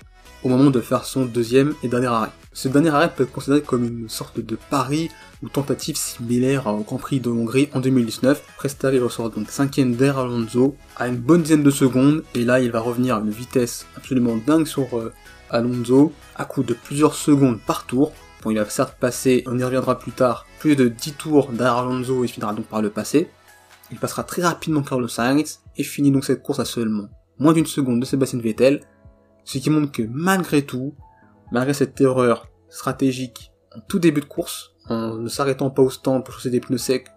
au 0.42 0.48
moment 0.48 0.70
de 0.70 0.80
faire 0.80 1.04
son 1.04 1.24
deuxième 1.24 1.74
et 1.82 1.88
dernier 1.88 2.06
arrêt. 2.06 2.30
Ce 2.52 2.68
dernier 2.68 2.90
arrêt 2.90 3.12
peut 3.14 3.24
être 3.24 3.32
considéré 3.32 3.62
comme 3.62 3.84
une 3.84 4.08
sorte 4.08 4.40
de 4.40 4.58
pari 4.70 5.08
ou 5.42 5.48
tentative 5.48 5.96
similaire 5.96 6.66
au 6.66 6.80
Grand 6.80 6.96
Prix 6.96 7.20
de 7.20 7.30
Hongrie 7.30 7.68
en 7.74 7.80
2019. 7.80 8.42
Prestari 8.56 8.98
ressort 8.98 9.30
donc 9.30 9.50
cinquième 9.50 9.94
derrière 9.94 10.18
Alonso 10.18 10.76
à 10.96 11.06
une 11.08 11.16
bonne 11.16 11.42
dizaine 11.42 11.62
de 11.62 11.70
secondes 11.70 12.24
et 12.34 12.44
là 12.44 12.60
il 12.60 12.72
va 12.72 12.80
revenir 12.80 13.16
à 13.16 13.20
une 13.20 13.30
vitesse 13.30 13.86
absolument 13.96 14.36
dingue 14.36 14.66
sur 14.66 14.98
euh, 14.98 15.12
Alonso 15.48 16.12
à 16.34 16.44
coup 16.44 16.62
de 16.62 16.74
plusieurs 16.74 17.14
secondes 17.14 17.60
par 17.60 17.86
tour. 17.86 18.12
Bon, 18.42 18.50
il 18.50 18.58
va 18.58 18.68
certes 18.68 18.98
passer, 18.98 19.44
on 19.46 19.58
y 19.58 19.64
reviendra 19.64 19.98
plus 19.98 20.12
tard, 20.12 20.46
plus 20.58 20.76
de 20.76 20.88
10 20.88 21.12
tours 21.14 21.52
derrière 21.52 21.76
Alonso 21.76 22.24
et 22.24 22.28
finira 22.28 22.54
donc 22.54 22.66
par 22.66 22.80
le 22.80 22.90
passer. 22.90 23.30
Il 23.92 23.98
passera 23.98 24.24
très 24.24 24.42
rapidement 24.42 24.82
Carlos 24.82 25.08
Sainz 25.08 25.60
et 25.76 25.82
finit 25.82 26.10
donc 26.10 26.24
cette 26.24 26.42
course 26.42 26.60
à 26.60 26.64
seulement 26.64 27.08
moins 27.40 27.54
d'une 27.54 27.66
seconde 27.66 28.00
de 28.00 28.04
Sébastien 28.04 28.38
Vettel, 28.38 28.82
ce 29.44 29.58
qui 29.58 29.70
montre 29.70 29.90
que 29.90 30.02
malgré 30.08 30.62
tout, 30.62 30.94
malgré 31.50 31.74
cette 31.74 32.00
erreur 32.00 32.48
stratégique 32.68 33.52
en 33.74 33.80
tout 33.80 33.98
début 33.98 34.20
de 34.20 34.26
course, 34.26 34.72
en 34.88 35.16
ne 35.16 35.28
s'arrêtant 35.28 35.70
pas 35.70 35.82
au 35.82 35.90
stand 35.90 36.24
pour 36.24 36.34
chausser 36.34 36.50
des 36.50 36.60
pneus 36.60 36.78
secs, 36.78 37.08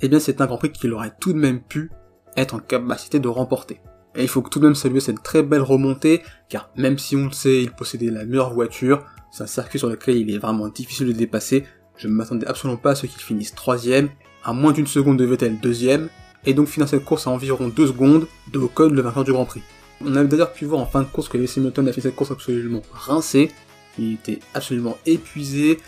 eh 0.00 0.08
bien 0.08 0.18
c'est 0.18 0.40
un 0.40 0.46
Grand 0.46 0.58
Prix 0.58 0.72
qu'il 0.72 0.92
aurait 0.92 1.14
tout 1.20 1.32
de 1.32 1.38
même 1.38 1.62
pu 1.62 1.90
être 2.36 2.54
en 2.54 2.58
capacité 2.58 3.20
de 3.20 3.28
remporter. 3.28 3.80
Et 4.14 4.22
il 4.22 4.28
faut 4.28 4.42
tout 4.42 4.58
de 4.58 4.66
même 4.66 4.74
saluer 4.74 5.00
cette 5.00 5.22
très 5.22 5.42
belle 5.42 5.62
remontée, 5.62 6.22
car 6.48 6.70
même 6.76 6.98
si 6.98 7.16
on 7.16 7.26
le 7.26 7.32
sait, 7.32 7.62
il 7.62 7.70
possédait 7.70 8.10
la 8.10 8.24
meilleure 8.24 8.52
voiture, 8.52 9.06
c'est 9.32 9.42
un 9.42 9.48
circuit 9.48 9.80
sur 9.80 9.88
lequel 9.88 10.16
il 10.16 10.32
est 10.32 10.38
vraiment 10.38 10.68
difficile 10.68 11.08
de 11.08 11.12
dépasser, 11.12 11.64
je 11.96 12.06
ne 12.06 12.12
m'attendais 12.12 12.46
absolument 12.46 12.78
pas 12.78 12.90
à 12.90 12.94
ce 12.94 13.06
qu'il 13.06 13.20
finisse 13.20 13.54
troisième, 13.54 14.10
à 14.44 14.52
moins 14.52 14.72
d'une 14.72 14.86
seconde 14.86 15.18
de 15.18 15.24
Vettel 15.24 15.58
deuxième, 15.58 16.08
et 16.46 16.54
donc 16.54 16.68
finir 16.68 16.88
cette 16.88 17.04
course 17.04 17.26
à 17.26 17.30
environ 17.30 17.68
deux 17.68 17.88
secondes 17.88 18.26
de 18.52 18.58
code 18.60 18.92
le 18.92 19.02
vainqueur 19.02 19.24
du 19.24 19.32
Grand 19.32 19.46
Prix. 19.46 19.62
On 20.04 20.14
a 20.14 20.24
d'ailleurs 20.24 20.52
pu 20.52 20.66
voir 20.66 20.80
en 20.80 20.86
fin 20.86 21.00
de 21.00 21.06
course 21.06 21.28
que 21.28 21.38
Lewis 21.38 21.52
Hamilton 21.56 21.88
a 21.88 21.92
fait 21.92 22.00
cette 22.02 22.14
course 22.14 22.30
absolument 22.30 22.82
rincée, 22.92 23.50
il 23.98 24.14
était 24.14 24.38
absolument 24.54 24.96
épuisé. 25.06 25.78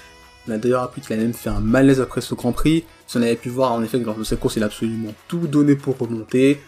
On 0.46 0.52
a 0.52 0.58
d'ailleurs 0.58 0.82
appris 0.82 1.00
qu'il 1.00 1.14
a 1.14 1.16
même 1.16 1.32
fait 1.32 1.48
un 1.48 1.60
malaise 1.60 2.00
après 2.00 2.20
ce 2.20 2.34
Grand 2.34 2.52
Prix. 2.52 2.84
Si 3.06 3.16
on 3.16 3.22
avait 3.22 3.36
pu 3.36 3.48
voir 3.48 3.72
en 3.72 3.82
effet 3.82 3.98
que 3.98 4.04
lors 4.04 4.16
de 4.16 4.24
cette 4.24 4.40
course, 4.40 4.56
il 4.56 4.62
a 4.62 4.66
absolument 4.66 5.12
tout 5.26 5.46
donné 5.46 5.74
pour 5.74 5.96
remonter. 5.98 6.60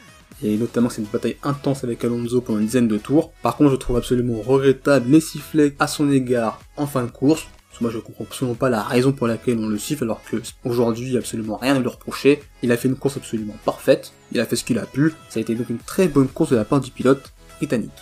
Et 0.42 0.56
notamment 0.56 0.90
c'est 0.90 1.02
une 1.02 1.08
bataille 1.08 1.36
intense 1.42 1.84
avec 1.84 2.04
Alonso 2.04 2.40
pendant 2.40 2.58
une 2.58 2.66
dizaine 2.66 2.88
de 2.88 2.98
tours. 2.98 3.32
Par 3.42 3.56
contre, 3.56 3.70
je 3.70 3.76
trouve 3.76 3.96
absolument 3.96 4.40
regrettable 4.40 5.10
les 5.10 5.20
sifflets 5.20 5.74
à 5.78 5.86
son 5.86 6.10
égard 6.10 6.60
en 6.76 6.86
fin 6.86 7.04
de 7.04 7.10
course. 7.10 7.46
Parce 7.68 7.78
que 7.78 7.84
moi 7.84 7.92
je 7.92 7.98
comprends 7.98 8.24
absolument 8.24 8.54
pas 8.54 8.70
la 8.70 8.82
raison 8.82 9.12
pour 9.12 9.26
laquelle 9.26 9.58
on 9.58 9.68
le 9.68 9.78
siffle 9.78 10.04
alors 10.04 10.22
que 10.24 10.36
aujourd'hui 10.64 11.06
il 11.06 11.10
n'y 11.10 11.16
a 11.16 11.20
absolument 11.20 11.56
rien 11.56 11.76
à 11.76 11.78
lui 11.78 11.88
reprocher. 11.88 12.42
Il 12.62 12.72
a 12.72 12.76
fait 12.76 12.88
une 12.88 12.96
course 12.96 13.18
absolument 13.18 13.56
parfaite, 13.66 14.12
il 14.32 14.40
a 14.40 14.46
fait 14.46 14.56
ce 14.56 14.64
qu'il 14.64 14.78
a 14.78 14.86
pu, 14.86 15.12
ça 15.28 15.40
a 15.40 15.42
été 15.42 15.54
donc 15.54 15.68
une 15.68 15.78
très 15.78 16.08
bonne 16.08 16.28
course 16.28 16.50
de 16.50 16.56
la 16.56 16.64
part 16.64 16.80
du 16.80 16.90
pilote 16.90 17.34
britannique. 17.58 17.92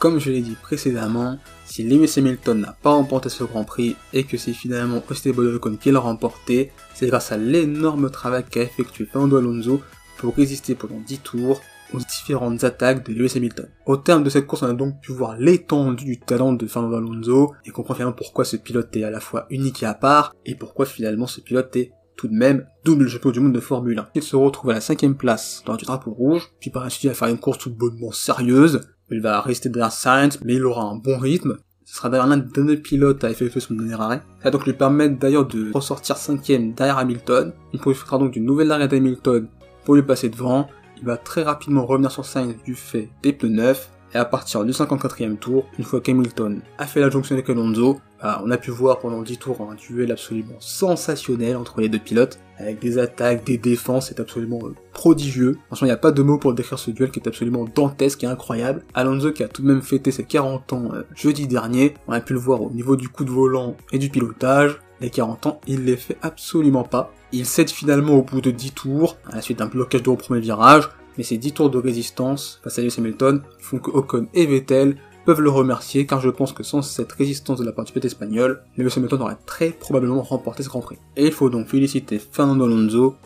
Comme 0.00 0.18
je 0.18 0.32
l'ai 0.32 0.40
dit 0.40 0.56
précédemment, 0.60 1.38
si 1.64 1.84
Lewis 1.84 2.14
Hamilton 2.16 2.58
n'a 2.60 2.76
pas 2.82 2.90
remporté 2.90 3.28
ce 3.28 3.44
Grand 3.44 3.62
Prix 3.62 3.94
et 4.12 4.24
que 4.24 4.36
c'est 4.36 4.52
finalement 4.52 5.00
Esteban 5.08 5.44
Ocon 5.54 5.76
qui 5.76 5.92
l'a 5.92 6.00
remporté, 6.00 6.72
c'est 6.92 7.06
grâce 7.06 7.30
à 7.30 7.36
l'énorme 7.36 8.10
travail 8.10 8.42
qu'a 8.50 8.62
effectué 8.62 9.06
Fernando 9.06 9.36
Alonso 9.36 9.80
pour 10.22 10.36
résister 10.36 10.74
pendant 10.76 11.00
10 11.04 11.18
tours 11.18 11.60
aux 11.92 11.98
différentes 11.98 12.64
attaques 12.64 13.04
de 13.06 13.12
Lewis 13.12 13.32
Hamilton. 13.36 13.68
Au 13.84 13.96
terme 13.96 14.22
de 14.22 14.30
cette 14.30 14.46
course, 14.46 14.62
on 14.62 14.70
a 14.70 14.72
donc 14.72 15.00
pu 15.02 15.12
voir 15.12 15.36
l'étendue 15.36 16.04
du 16.04 16.18
talent 16.18 16.52
de 16.52 16.66
Fernando 16.66 16.96
Alonso 16.96 17.52
et 17.66 17.70
comprendre 17.70 17.96
finalement 17.96 18.16
pourquoi 18.16 18.44
ce 18.44 18.56
pilote 18.56 18.96
est 18.96 19.04
à 19.04 19.10
la 19.10 19.20
fois 19.20 19.46
unique 19.50 19.82
et 19.82 19.86
à 19.86 19.94
part 19.94 20.34
et 20.46 20.54
pourquoi 20.54 20.86
finalement 20.86 21.26
ce 21.26 21.40
pilote 21.40 21.74
est 21.76 21.92
tout 22.16 22.28
de 22.28 22.34
même 22.34 22.66
double 22.84 23.08
champion 23.08 23.30
du 23.30 23.40
monde 23.40 23.52
de 23.52 23.60
Formule 23.60 23.98
1. 23.98 24.08
Il 24.14 24.22
se 24.22 24.36
retrouve 24.36 24.70
à 24.70 24.74
la 24.74 24.80
cinquième 24.80 25.16
place 25.16 25.62
dans 25.66 25.74
du 25.74 25.84
drapeau 25.84 26.12
rouge, 26.12 26.52
puis 26.60 26.70
par 26.70 26.84
la 26.84 26.90
suite 26.90 27.04
il 27.04 27.08
va 27.08 27.14
faire 27.14 27.28
une 27.28 27.38
course 27.38 27.58
toute 27.58 27.76
bonnement 27.76 28.12
sérieuse, 28.12 28.80
il 29.10 29.20
va 29.20 29.40
rester 29.40 29.68
derrière 29.68 29.92
Sainz, 29.92 30.38
mais 30.44 30.54
il 30.54 30.64
aura 30.64 30.84
un 30.84 30.96
bon 30.96 31.18
rythme. 31.18 31.58
Ce 31.84 31.96
sera 31.96 32.08
d'ailleurs 32.08 32.26
l'un 32.26 32.38
des 32.38 32.50
derniers 32.50 32.76
pilotes 32.78 33.22
à 33.24 33.30
effectuer 33.30 33.60
son 33.60 33.74
dernier 33.74 34.00
arrêt. 34.00 34.22
Ça 34.38 34.44
va 34.44 34.50
donc 34.52 34.64
lui 34.64 34.72
permettre 34.72 35.18
d'ailleurs 35.18 35.46
de 35.46 35.70
ressortir 35.72 36.16
cinquième 36.16 36.72
derrière 36.72 36.96
Hamilton. 36.96 37.52
Il 37.74 37.80
profitera 37.80 38.18
donc 38.18 38.32
d'une 38.32 38.46
nouvelle 38.46 38.70
arrêt 38.70 38.88
d'Hamilton 38.88 39.48
pour 39.84 39.94
lui 39.94 40.02
passer 40.02 40.28
devant. 40.28 40.68
Il 40.98 41.04
va 41.04 41.16
très 41.16 41.42
rapidement 41.42 41.84
revenir 41.84 42.10
sur 42.10 42.24
Sainz 42.24 42.54
du 42.64 42.74
fait 42.74 43.08
des 43.22 43.32
pneus 43.32 43.50
neufs. 43.50 43.90
Et 44.14 44.18
à 44.18 44.24
partir 44.26 44.62
du 44.64 44.72
54e 44.72 45.36
tour, 45.36 45.66
une 45.78 45.84
fois 45.84 46.00
qu'Hamilton 46.00 46.60
a 46.76 46.86
fait 46.86 47.00
la 47.00 47.08
jonction 47.08 47.34
avec 47.34 47.48
Alonso, 47.48 47.98
bah, 48.22 48.42
on 48.44 48.50
a 48.50 48.58
pu 48.58 48.70
voir 48.70 48.98
pendant 48.98 49.22
10 49.22 49.38
tours 49.38 49.66
un 49.68 49.74
duel 49.74 50.12
absolument 50.12 50.54
sensationnel 50.60 51.56
entre 51.56 51.80
les 51.80 51.88
deux 51.88 51.98
pilotes, 51.98 52.38
avec 52.58 52.78
des 52.78 52.98
attaques, 52.98 53.44
des 53.44 53.56
défenses, 53.56 54.08
c'est 54.08 54.20
absolument 54.20 54.60
euh, 54.64 54.74
prodigieux. 54.92 55.58
Franchement, 55.66 55.86
il 55.86 55.90
n'y 55.90 55.94
a 55.94 55.96
pas 55.96 56.12
de 56.12 56.22
mots 56.22 56.38
pour 56.38 56.52
décrire 56.52 56.78
ce 56.78 56.90
duel 56.90 57.10
qui 57.10 57.20
est 57.20 57.26
absolument 57.26 57.64
dantesque 57.64 58.22
et 58.22 58.26
incroyable. 58.26 58.84
Alonso 58.94 59.32
qui 59.32 59.42
a 59.42 59.48
tout 59.48 59.62
de 59.62 59.66
même 59.66 59.82
fêté 59.82 60.10
ses 60.10 60.24
40 60.24 60.72
ans 60.72 60.88
euh, 60.92 61.02
jeudi 61.14 61.46
dernier, 61.46 61.94
on 62.06 62.12
a 62.12 62.20
pu 62.20 62.34
le 62.34 62.38
voir 62.38 62.62
au 62.62 62.70
niveau 62.70 62.96
du 62.96 63.08
coup 63.08 63.24
de 63.24 63.30
volant 63.30 63.76
et 63.92 63.98
du 63.98 64.10
pilotage, 64.10 64.78
les 65.02 65.10
40 65.10 65.46
ans, 65.46 65.60
il 65.66 65.84
les 65.84 65.96
fait 65.96 66.16
absolument 66.22 66.84
pas. 66.84 67.12
Il 67.32 67.46
cède 67.46 67.70
finalement 67.70 68.14
au 68.14 68.22
bout 68.22 68.40
de 68.40 68.50
10 68.50 68.72
tours, 68.72 69.16
à 69.30 69.36
la 69.36 69.42
suite 69.42 69.58
d'un 69.58 69.66
blocage 69.66 70.02
de 70.02 70.10
au 70.10 70.16
premier 70.16 70.40
virage, 70.40 70.88
mais 71.16 71.24
ces 71.24 71.36
10 71.36 71.52
tours 71.52 71.70
de 71.70 71.78
résistance 71.78 72.60
face 72.64 72.78
à 72.78 72.82
Lewis 72.82 72.94
Hamilton 72.98 73.42
font 73.58 73.78
que 73.78 73.90
Ocon 73.90 74.28
et 74.32 74.46
Vettel 74.46 74.96
peuvent 75.24 75.40
le 75.40 75.50
remercier 75.50 76.06
car 76.06 76.20
je 76.20 76.30
pense 76.30 76.52
que 76.52 76.62
sans 76.62 76.82
cette 76.82 77.12
résistance 77.12 77.58
de 77.58 77.64
la 77.64 77.72
part 77.72 77.84
du 77.84 77.92
pilote 77.92 78.06
espagnol, 78.06 78.62
Lewis 78.76 78.94
Hamilton 78.96 79.22
aurait 79.22 79.36
très 79.46 79.70
probablement 79.70 80.22
remporté 80.22 80.62
ce 80.62 80.68
Grand 80.68 80.80
Prix. 80.80 80.98
Et 81.16 81.26
il 81.26 81.32
faut 81.32 81.50
donc 81.50 81.68
féliciter 81.68 82.18
Fernando 82.18 82.64
Alonso 82.64 83.16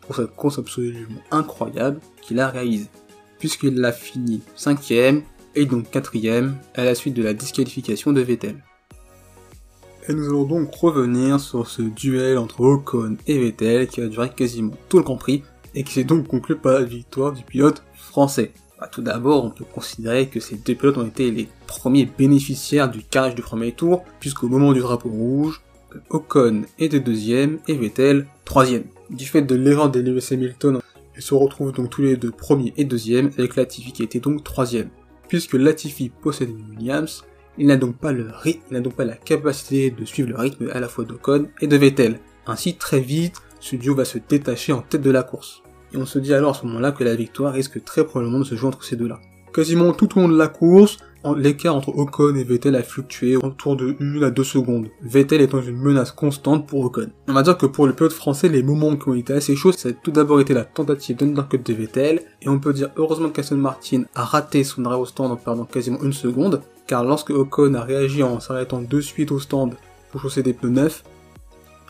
pour 0.00 0.16
cette 0.16 0.34
course 0.34 0.58
absolument 0.58 1.20
incroyable 1.30 2.00
qu'il 2.22 2.40
a 2.40 2.48
réalisée, 2.48 2.90
puisqu'il 3.38 3.74
l'a 3.74 3.92
fini 3.92 4.42
cinquième 4.54 5.22
et 5.54 5.66
donc 5.66 5.90
quatrième 5.90 6.56
à 6.74 6.84
la 6.84 6.94
suite 6.94 7.14
de 7.14 7.22
la 7.22 7.34
disqualification 7.34 8.12
de 8.12 8.20
Vettel. 8.20 8.62
Et 10.08 10.14
nous 10.14 10.28
allons 10.28 10.44
donc 10.44 10.72
revenir 10.72 11.40
sur 11.40 11.66
ce 11.66 11.82
duel 11.82 12.38
entre 12.38 12.60
Ocon 12.60 13.16
et 13.26 13.40
Vettel 13.40 13.88
qui 13.88 14.00
a 14.00 14.06
duré 14.06 14.30
quasiment 14.30 14.74
tout 14.88 14.98
le 14.98 15.02
Grand 15.02 15.18
et 15.74 15.82
qui 15.82 15.92
s'est 15.92 16.04
donc 16.04 16.28
conclu 16.28 16.54
par 16.54 16.74
la 16.74 16.84
victoire 16.84 17.32
du 17.32 17.42
pilote 17.42 17.82
français. 17.94 18.52
Bah, 18.78 18.88
tout 18.90 19.02
d'abord, 19.02 19.44
on 19.44 19.50
peut 19.50 19.64
considérer 19.64 20.28
que 20.28 20.38
ces 20.38 20.56
deux 20.56 20.76
pilotes 20.76 20.98
ont 20.98 21.06
été 21.06 21.32
les 21.32 21.48
premiers 21.66 22.06
bénéficiaires 22.06 22.88
du 22.88 23.02
carrage 23.02 23.34
du 23.34 23.42
premier 23.42 23.72
tour, 23.72 24.04
puisqu'au 24.20 24.48
moment 24.48 24.72
du 24.72 24.80
drapeau 24.80 25.08
rouge, 25.08 25.60
Ocon 26.10 26.62
était 26.78 27.00
deuxième 27.00 27.58
et 27.66 27.74
Vettel 27.74 28.28
troisième. 28.44 28.84
Du 29.10 29.26
fait 29.26 29.42
de 29.42 29.56
l'erreur 29.56 29.90
de 29.90 29.98
Lewis 29.98 30.28
Hamilton, 30.30 30.78
ils 31.16 31.22
se 31.22 31.34
retrouvent 31.34 31.72
donc 31.72 31.90
tous 31.90 32.02
les 32.02 32.16
deux 32.16 32.30
premiers 32.30 32.72
et 32.76 32.84
deuxième, 32.84 33.32
avec 33.38 33.56
Latifi 33.56 33.90
qui 33.90 34.04
était 34.04 34.20
donc 34.20 34.44
troisième. 34.44 34.90
Puisque 35.28 35.54
Latifi 35.54 36.10
possède 36.10 36.50
une 36.50 36.76
Williams, 36.76 37.24
il 37.58 37.66
n'a 37.66 37.76
donc 37.76 37.96
pas 37.96 38.12
le 38.12 38.28
rythme, 38.30 38.62
il 38.70 38.74
n'a 38.74 38.80
donc 38.80 38.94
pas 38.94 39.04
la 39.04 39.16
capacité 39.16 39.90
de 39.90 40.04
suivre 40.04 40.28
le 40.28 40.36
rythme 40.36 40.70
à 40.72 40.80
la 40.80 40.88
fois 40.88 41.04
d'Ocon 41.04 41.48
et 41.60 41.66
de 41.66 41.76
Vettel. 41.76 42.20
Ainsi, 42.46 42.76
très 42.76 43.00
vite, 43.00 43.36
ce 43.60 43.76
duo 43.76 43.94
va 43.94 44.04
se 44.04 44.18
détacher 44.18 44.72
en 44.72 44.82
tête 44.82 45.02
de 45.02 45.10
la 45.10 45.22
course. 45.22 45.62
Et 45.92 45.96
on 45.96 46.06
se 46.06 46.18
dit 46.18 46.34
alors 46.34 46.50
à 46.50 46.54
ce 46.54 46.66
moment-là 46.66 46.92
que 46.92 47.04
la 47.04 47.14
victoire 47.14 47.52
risque 47.52 47.82
très 47.84 48.04
probablement 48.04 48.40
de 48.40 48.44
se 48.44 48.54
jouer 48.54 48.68
entre 48.68 48.84
ces 48.84 48.96
deux-là. 48.96 49.20
Quasiment 49.52 49.92
tout 49.92 50.18
au 50.18 50.20
long 50.20 50.28
de 50.28 50.36
la 50.36 50.48
course, 50.48 50.98
l'écart 51.34 51.74
entre 51.74 51.88
Ocon 51.88 52.34
et 52.34 52.44
Vettel 52.44 52.76
a 52.76 52.82
fluctué 52.82 53.36
autour 53.36 53.76
de 53.76 53.96
1 53.98 54.22
à 54.22 54.30
2 54.30 54.44
secondes. 54.44 54.88
Vettel 55.02 55.40
étant 55.40 55.60
une 55.60 55.76
menace 55.76 56.12
constante 56.12 56.68
pour 56.68 56.84
Ocon. 56.84 57.08
On 57.26 57.32
va 57.32 57.42
dire 57.42 57.56
que 57.56 57.66
pour 57.66 57.86
le 57.86 57.94
pilote 57.94 58.12
français, 58.12 58.48
les 58.48 58.62
moments 58.62 58.96
qui 58.96 59.08
ont 59.08 59.14
été 59.14 59.32
assez 59.32 59.56
chauds, 59.56 59.72
ça 59.72 59.88
a 59.88 59.92
tout 59.92 60.10
d'abord 60.10 60.40
été 60.40 60.54
la 60.54 60.64
tentative 60.64 61.16
d'undercut 61.16 61.58
de 61.58 61.72
Vettel, 61.72 62.20
et 62.42 62.48
on 62.48 62.60
peut 62.60 62.72
dire 62.72 62.90
heureusement 62.96 63.30
qu'Aston 63.30 63.56
Martin 63.56 64.04
a 64.14 64.24
raté 64.24 64.62
son 64.62 64.84
arrêt 64.84 64.96
au 64.96 65.06
stand 65.06 65.38
en 65.46 65.64
quasiment 65.64 66.02
une 66.02 66.12
seconde, 66.12 66.60
car 66.86 67.04
lorsque 67.04 67.30
Ocon 67.30 67.74
a 67.74 67.82
réagi 67.82 68.22
en 68.22 68.40
s'arrêtant 68.40 68.80
de 68.80 69.00
suite 69.00 69.32
au 69.32 69.40
stand 69.40 69.74
pour 70.10 70.20
chausser 70.20 70.42
des 70.42 70.52
pneus 70.52 70.70
neufs, 70.70 71.04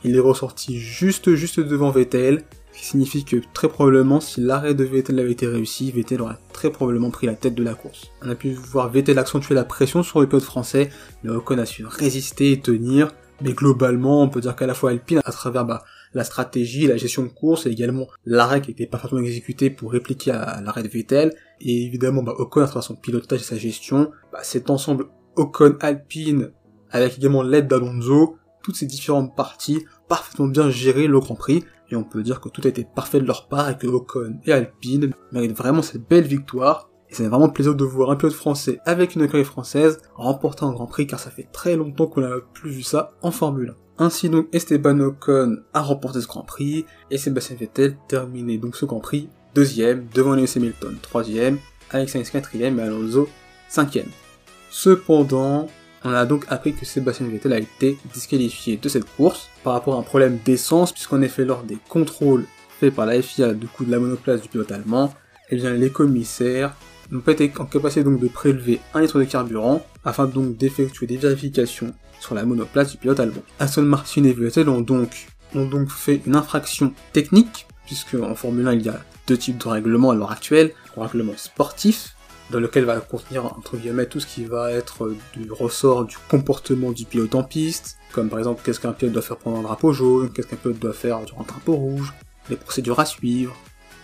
il 0.04 0.16
est 0.16 0.20
ressorti 0.20 0.78
juste 0.78 1.34
juste 1.34 1.60
devant 1.60 1.90
Vettel, 1.90 2.44
ce 2.72 2.78
qui 2.78 2.86
signifie 2.86 3.24
que 3.24 3.36
très 3.52 3.68
probablement 3.68 4.20
si 4.20 4.40
l'arrêt 4.40 4.74
de 4.74 4.84
Vettel 4.84 5.18
avait 5.18 5.32
été 5.32 5.46
réussi, 5.46 5.90
Vettel 5.90 6.22
aurait 6.22 6.38
très 6.52 6.70
probablement 6.70 7.10
pris 7.10 7.26
la 7.26 7.34
tête 7.34 7.54
de 7.54 7.64
la 7.64 7.74
course. 7.74 8.10
On 8.22 8.28
a 8.28 8.34
pu 8.34 8.52
voir 8.52 8.90
Vettel 8.90 9.18
accentuer 9.18 9.54
la 9.54 9.64
pression 9.64 10.02
sur 10.02 10.20
le 10.20 10.26
pilote 10.26 10.44
français, 10.44 10.90
mais 11.22 11.30
Ocon 11.30 11.58
a 11.58 11.66
su 11.66 11.84
résister 11.84 12.52
et 12.52 12.60
tenir, 12.60 13.12
mais 13.42 13.52
globalement 13.52 14.22
on 14.22 14.28
peut 14.28 14.40
dire 14.40 14.56
qu'à 14.56 14.66
la 14.66 14.74
fois 14.74 14.90
Alpine, 14.90 15.20
à 15.24 15.32
travers 15.32 15.64
bah, 15.64 15.84
la 16.16 16.24
stratégie, 16.24 16.86
la 16.86 16.96
gestion 16.96 17.24
de 17.24 17.28
course 17.28 17.66
et 17.66 17.70
également 17.70 18.06
l'arrêt 18.24 18.62
qui 18.62 18.70
était 18.70 18.86
parfaitement 18.86 19.18
exécuté 19.20 19.68
pour 19.68 19.92
répliquer 19.92 20.30
à 20.30 20.62
l'arrêt 20.62 20.82
de 20.82 20.88
Vettel, 20.88 21.34
et 21.60 21.84
évidemment 21.84 22.22
bah, 22.22 22.34
Ocon 22.38 22.62
à 22.62 22.64
travers 22.64 22.82
son 22.82 22.96
pilotage 22.96 23.42
et 23.42 23.44
sa 23.44 23.58
gestion, 23.58 24.10
bah, 24.32 24.40
cet 24.42 24.70
ensemble 24.70 25.08
Ocon-Alpine 25.36 26.52
avec 26.90 27.18
également 27.18 27.42
l'aide 27.42 27.68
d'Alonso, 27.68 28.38
toutes 28.62 28.76
ces 28.76 28.86
différentes 28.86 29.36
parties 29.36 29.84
parfaitement 30.08 30.46
bien 30.46 30.70
géré 30.70 31.06
le 31.06 31.20
Grand 31.20 31.34
Prix, 31.34 31.64
et 31.90 31.96
on 31.96 32.04
peut 32.04 32.22
dire 32.22 32.40
que 32.40 32.48
tout 32.48 32.62
a 32.64 32.68
été 32.68 32.84
parfait 32.84 33.20
de 33.20 33.26
leur 33.26 33.46
part 33.48 33.68
et 33.68 33.76
que 33.76 33.86
Ocon 33.86 34.38
et 34.46 34.52
Alpine 34.52 35.12
méritent 35.32 35.56
vraiment 35.56 35.82
cette 35.82 36.08
belle 36.08 36.24
victoire. 36.24 36.88
Et 37.10 37.14
c'est 37.14 37.26
vraiment 37.26 37.48
plaisir 37.48 37.74
de 37.74 37.84
voir 37.84 38.10
un 38.10 38.16
pilote 38.16 38.34
français 38.34 38.80
avec 38.84 39.14
une 39.14 39.22
écurie 39.22 39.44
française 39.44 39.98
remporter 40.14 40.64
un 40.64 40.72
Grand 40.72 40.86
Prix 40.86 41.06
car 41.06 41.20
ça 41.20 41.30
fait 41.30 41.48
très 41.52 41.76
longtemps 41.76 42.06
qu'on 42.06 42.22
n'a 42.22 42.36
plus 42.52 42.70
vu 42.70 42.82
ça 42.82 43.12
en 43.22 43.30
Formule 43.30 43.74
1. 43.98 44.04
Ainsi 44.06 44.28
donc 44.28 44.48
Esteban 44.52 44.98
Ocon 45.00 45.58
a 45.72 45.80
remporté 45.80 46.20
ce 46.20 46.26
Grand 46.26 46.42
Prix 46.42 46.84
et 47.10 47.18
Sébastien 47.18 47.56
Vettel 47.56 47.96
terminé 48.08 48.58
donc 48.58 48.76
ce 48.76 48.84
Grand 48.84 49.00
Prix 49.00 49.28
deuxième 49.54 50.06
devant 50.14 50.34
Lewis 50.34 50.52
Hamilton 50.56 50.96
troisième, 51.00 51.58
Alex 51.90 52.12
Sainz 52.12 52.30
quatrième 52.30 52.78
et 52.78 52.82
Alonso 52.82 53.28
cinquième. 53.68 54.10
Cependant, 54.70 55.68
on 56.04 56.12
a 56.12 56.26
donc 56.26 56.44
appris 56.48 56.74
que 56.74 56.84
Sébastien 56.84 57.26
Vettel 57.26 57.52
a 57.52 57.58
été 57.58 57.98
disqualifié 58.12 58.76
de 58.76 58.88
cette 58.88 59.06
course 59.16 59.48
par 59.64 59.72
rapport 59.72 59.94
à 59.94 59.98
un 59.98 60.02
problème 60.02 60.38
d'essence, 60.44 60.92
puisqu'en 60.92 61.22
effet, 61.22 61.44
lors 61.44 61.62
des 61.62 61.78
contrôles 61.88 62.44
faits 62.78 62.94
par 62.94 63.06
la 63.06 63.20
FIA 63.20 63.54
du 63.54 63.66
coup 63.66 63.84
de 63.84 63.90
la 63.90 63.98
monoplace 63.98 64.42
du 64.42 64.48
pilote 64.48 64.70
allemand, 64.70 65.12
eh 65.50 65.56
bien, 65.56 65.72
les 65.72 65.90
commissaires 65.90 66.76
n'ont 67.10 67.20
pas 67.20 67.32
été 67.32 67.52
en 67.58 67.64
capacité 67.64 68.04
donc 68.04 68.20
de 68.20 68.28
prélever 68.28 68.80
un 68.94 69.00
litre 69.00 69.18
de 69.18 69.24
carburant, 69.24 69.84
afin 70.04 70.26
donc 70.26 70.56
d'effectuer 70.56 71.06
des 71.06 71.16
vérifications 71.16 71.94
sur 72.20 72.34
la 72.34 72.44
monoplace 72.44 72.92
du 72.92 72.96
pilote 72.96 73.20
allemand. 73.20 73.42
Aston 73.58 73.82
Martin 73.82 74.24
et 74.24 74.32
Vettel 74.32 74.68
ont 74.68 74.80
donc, 74.80 75.26
ont 75.54 75.66
donc 75.66 75.90
fait 75.90 76.22
une 76.26 76.36
infraction 76.36 76.92
technique, 77.12 77.66
puisque 77.86 78.14
en 78.14 78.34
Formule 78.34 78.66
1 78.68 78.72
il 78.74 78.82
y 78.82 78.88
a 78.88 79.00
deux 79.26 79.36
types 79.36 79.58
de 79.58 79.68
règlements 79.68 80.10
à 80.10 80.14
l'heure 80.14 80.32
actuelle, 80.32 80.72
le 80.96 81.02
règlement 81.02 81.32
sportif, 81.36 82.16
dans 82.50 82.60
lequel 82.60 82.84
va 82.84 83.00
contenir 83.00 83.44
entre 83.46 83.76
guillemets 83.76 84.06
tout 84.06 84.20
ce 84.20 84.26
qui 84.26 84.44
va 84.44 84.70
être 84.70 85.12
du 85.34 85.50
ressort 85.50 86.04
du 86.04 86.16
comportement 86.30 86.92
du 86.92 87.04
pilote 87.04 87.34
en 87.34 87.42
piste, 87.42 87.98
comme 88.12 88.28
par 88.28 88.38
exemple 88.38 88.62
qu'est-ce 88.64 88.80
qu'un 88.80 88.92
pilote 88.92 89.12
doit 89.12 89.22
faire 89.22 89.36
pendant 89.36 89.58
un 89.58 89.62
drapeau 89.62 89.92
jaune, 89.92 90.30
qu'est-ce 90.32 90.46
qu'un 90.46 90.56
pilote 90.56 90.78
doit 90.78 90.92
faire 90.92 91.20
durant 91.24 91.42
un 91.42 91.44
drapeau 91.44 91.74
rouge, 91.74 92.12
les 92.48 92.56
procédures 92.56 93.00
à 93.00 93.04
suivre, 93.04 93.56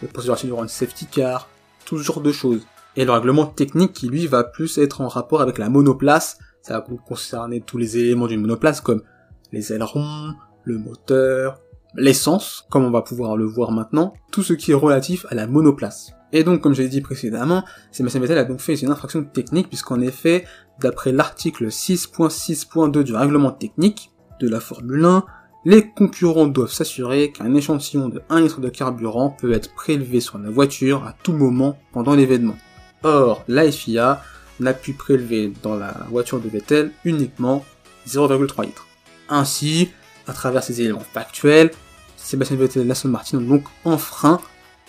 les 0.02 0.08
procédures 0.08 0.34
à 0.34 0.36
suivre 0.36 0.54
durant 0.54 0.64
une 0.64 0.68
safety 0.68 1.06
car, 1.06 1.48
tout 1.84 1.98
ce 1.98 2.02
genre 2.02 2.20
de 2.20 2.32
choses. 2.32 2.66
Et 2.96 3.04
le 3.04 3.12
règlement 3.12 3.46
technique 3.46 3.92
qui 3.92 4.08
lui 4.08 4.26
va 4.26 4.44
plus 4.44 4.78
être 4.78 5.00
en 5.00 5.08
rapport 5.08 5.40
avec 5.40 5.58
la 5.58 5.70
monoplace, 5.70 6.38
ça 6.60 6.74
va 6.74 6.86
concerner 7.06 7.60
tous 7.60 7.78
les 7.78 7.96
éléments 7.96 8.26
d'une 8.26 8.42
monoplace 8.42 8.80
comme 8.80 9.02
les 9.50 9.72
ailerons, 9.72 10.34
le 10.64 10.78
moteur, 10.78 11.58
l'essence, 11.94 12.66
comme 12.70 12.84
on 12.84 12.90
va 12.90 13.02
pouvoir 13.02 13.36
le 13.36 13.44
voir 13.44 13.72
maintenant, 13.72 14.14
tout 14.30 14.42
ce 14.42 14.52
qui 14.52 14.72
est 14.72 14.74
relatif 14.74 15.26
à 15.30 15.34
la 15.34 15.46
monoplace. 15.46 16.12
Et 16.32 16.44
donc, 16.44 16.62
comme 16.62 16.74
je 16.74 16.82
l'ai 16.82 16.88
dit 16.88 17.02
précédemment, 17.02 17.64
Sébastien 17.90 18.20
Vettel 18.20 18.38
a 18.38 18.44
donc 18.44 18.60
fait 18.60 18.74
une 18.74 18.90
infraction 18.90 19.22
technique 19.24 19.68
puisqu'en 19.68 20.00
effet, 20.00 20.44
d'après 20.80 21.12
l'article 21.12 21.66
6.6.2 21.66 23.02
du 23.02 23.14
règlement 23.14 23.50
technique 23.50 24.10
de 24.40 24.48
la 24.48 24.60
Formule 24.60 25.04
1, 25.04 25.24
les 25.64 25.90
concurrents 25.90 26.46
doivent 26.46 26.72
s'assurer 26.72 27.32
qu'un 27.32 27.54
échantillon 27.54 28.08
de 28.08 28.22
1 28.30 28.40
litre 28.40 28.60
de 28.60 28.68
carburant 28.68 29.30
peut 29.30 29.52
être 29.52 29.74
prélevé 29.74 30.20
sur 30.20 30.38
la 30.38 30.50
voiture 30.50 31.04
à 31.06 31.14
tout 31.22 31.32
moment 31.32 31.78
pendant 31.92 32.14
l'événement. 32.14 32.56
Or, 33.02 33.44
la 33.48 33.70
FIA 33.70 34.22
n'a 34.60 34.74
pu 34.74 34.92
prélever 34.92 35.52
dans 35.62 35.76
la 35.76 36.06
voiture 36.10 36.40
de 36.40 36.48
Vettel 36.48 36.92
uniquement 37.04 37.64
0,3 38.08 38.64
litres. 38.64 38.86
Ainsi, 39.28 39.90
à 40.26 40.32
travers 40.32 40.62
ces 40.62 40.80
éléments 40.80 41.00
factuels, 41.12 41.70
Sébastien 42.16 42.56
Vettel 42.56 42.86
et 42.86 42.90
Aston 42.90 43.08
Martin 43.08 43.38
ont 43.38 43.42
donc 43.42 43.64
enfreint 43.84 44.40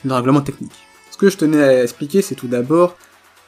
le 0.06 0.14
règlement 0.14 0.42
technique. 0.42 0.74
Ce 1.12 1.18
que 1.18 1.30
je 1.30 1.38
tenais 1.38 1.64
à 1.64 1.84
expliquer, 1.84 2.22
c'est 2.22 2.36
tout 2.36 2.48
d'abord 2.48 2.98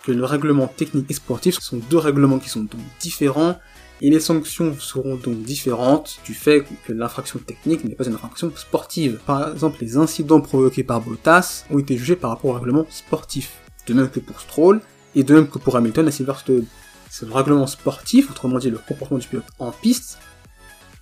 que 0.04 0.12
le 0.12 0.24
règlement 0.24 0.68
technique 0.68 1.10
et 1.10 1.14
sportif 1.14 1.60
sont 1.60 1.78
deux 1.90 1.98
règlements 1.98 2.40
qui 2.40 2.50
sont 2.50 2.62
donc 2.62 2.82
différents, 3.00 3.60
et 4.02 4.10
les 4.10 4.20
sanctions 4.20 4.76
seront 4.78 5.16
donc 5.16 5.42
différentes 5.44 6.18
du 6.26 6.34
fait 6.34 6.66
que 6.86 6.94
l'infraction 6.94 7.40
technique 7.40 7.84
n'est 7.84 7.96
pas 7.96 8.06
une 8.06 8.14
infraction 8.14 8.52
sportive. 8.56 9.20
Par 9.26 9.52
exemple, 9.52 9.78
les 9.82 9.98
incidents 9.98 10.42
provoqués 10.42 10.84
par 10.84 11.02
Bottas 11.02 11.66
ont 11.72 11.80
été 11.80 11.98
jugés 11.98 12.16
par 12.16 12.32
rapport 12.32 12.52
au 12.52 12.54
règlement 12.54 12.86
sportif, 12.90 13.54
de 13.88 13.94
même 13.94 14.10
que 14.10 14.20
pour 14.20 14.40
Stroll, 14.40 14.82
et 15.16 15.24
de 15.24 15.34
même 15.34 15.48
que 15.48 15.60
pour 15.60 15.76
Hamilton 15.76 16.08
à 16.08 16.12
Silverstone. 16.12 16.66
C'est 17.10 17.26
le 17.26 17.34
règlement 17.34 17.68
sportif, 17.68 18.30
autrement 18.30 18.58
dit 18.58 18.70
le 18.70 18.78
comportement 18.78 19.20
du 19.20 19.28
pilote 19.28 19.46
en 19.60 19.72
piste, 19.72 20.20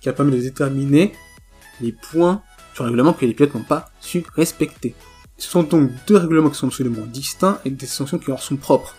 qui 0.00 0.08
a 0.08 0.12
permis 0.12 0.36
de 0.36 0.42
déterminer 0.42 1.12
les 1.80 1.92
points 1.92 2.42
le 2.82 2.86
règlement 2.86 3.12
que 3.12 3.24
les 3.24 3.34
pilotes 3.34 3.54
n'ont 3.54 3.62
pas 3.62 3.90
su 4.00 4.24
respecter. 4.34 4.94
Ce 5.36 5.48
sont 5.48 5.62
donc 5.62 5.90
deux 6.06 6.16
règlements 6.16 6.50
qui 6.50 6.56
sont 6.56 6.68
absolument 6.68 7.06
distincts 7.06 7.60
et 7.64 7.70
des 7.70 7.86
sanctions 7.86 8.18
qui 8.18 8.28
leur 8.28 8.42
sont 8.42 8.56
propres. 8.56 8.96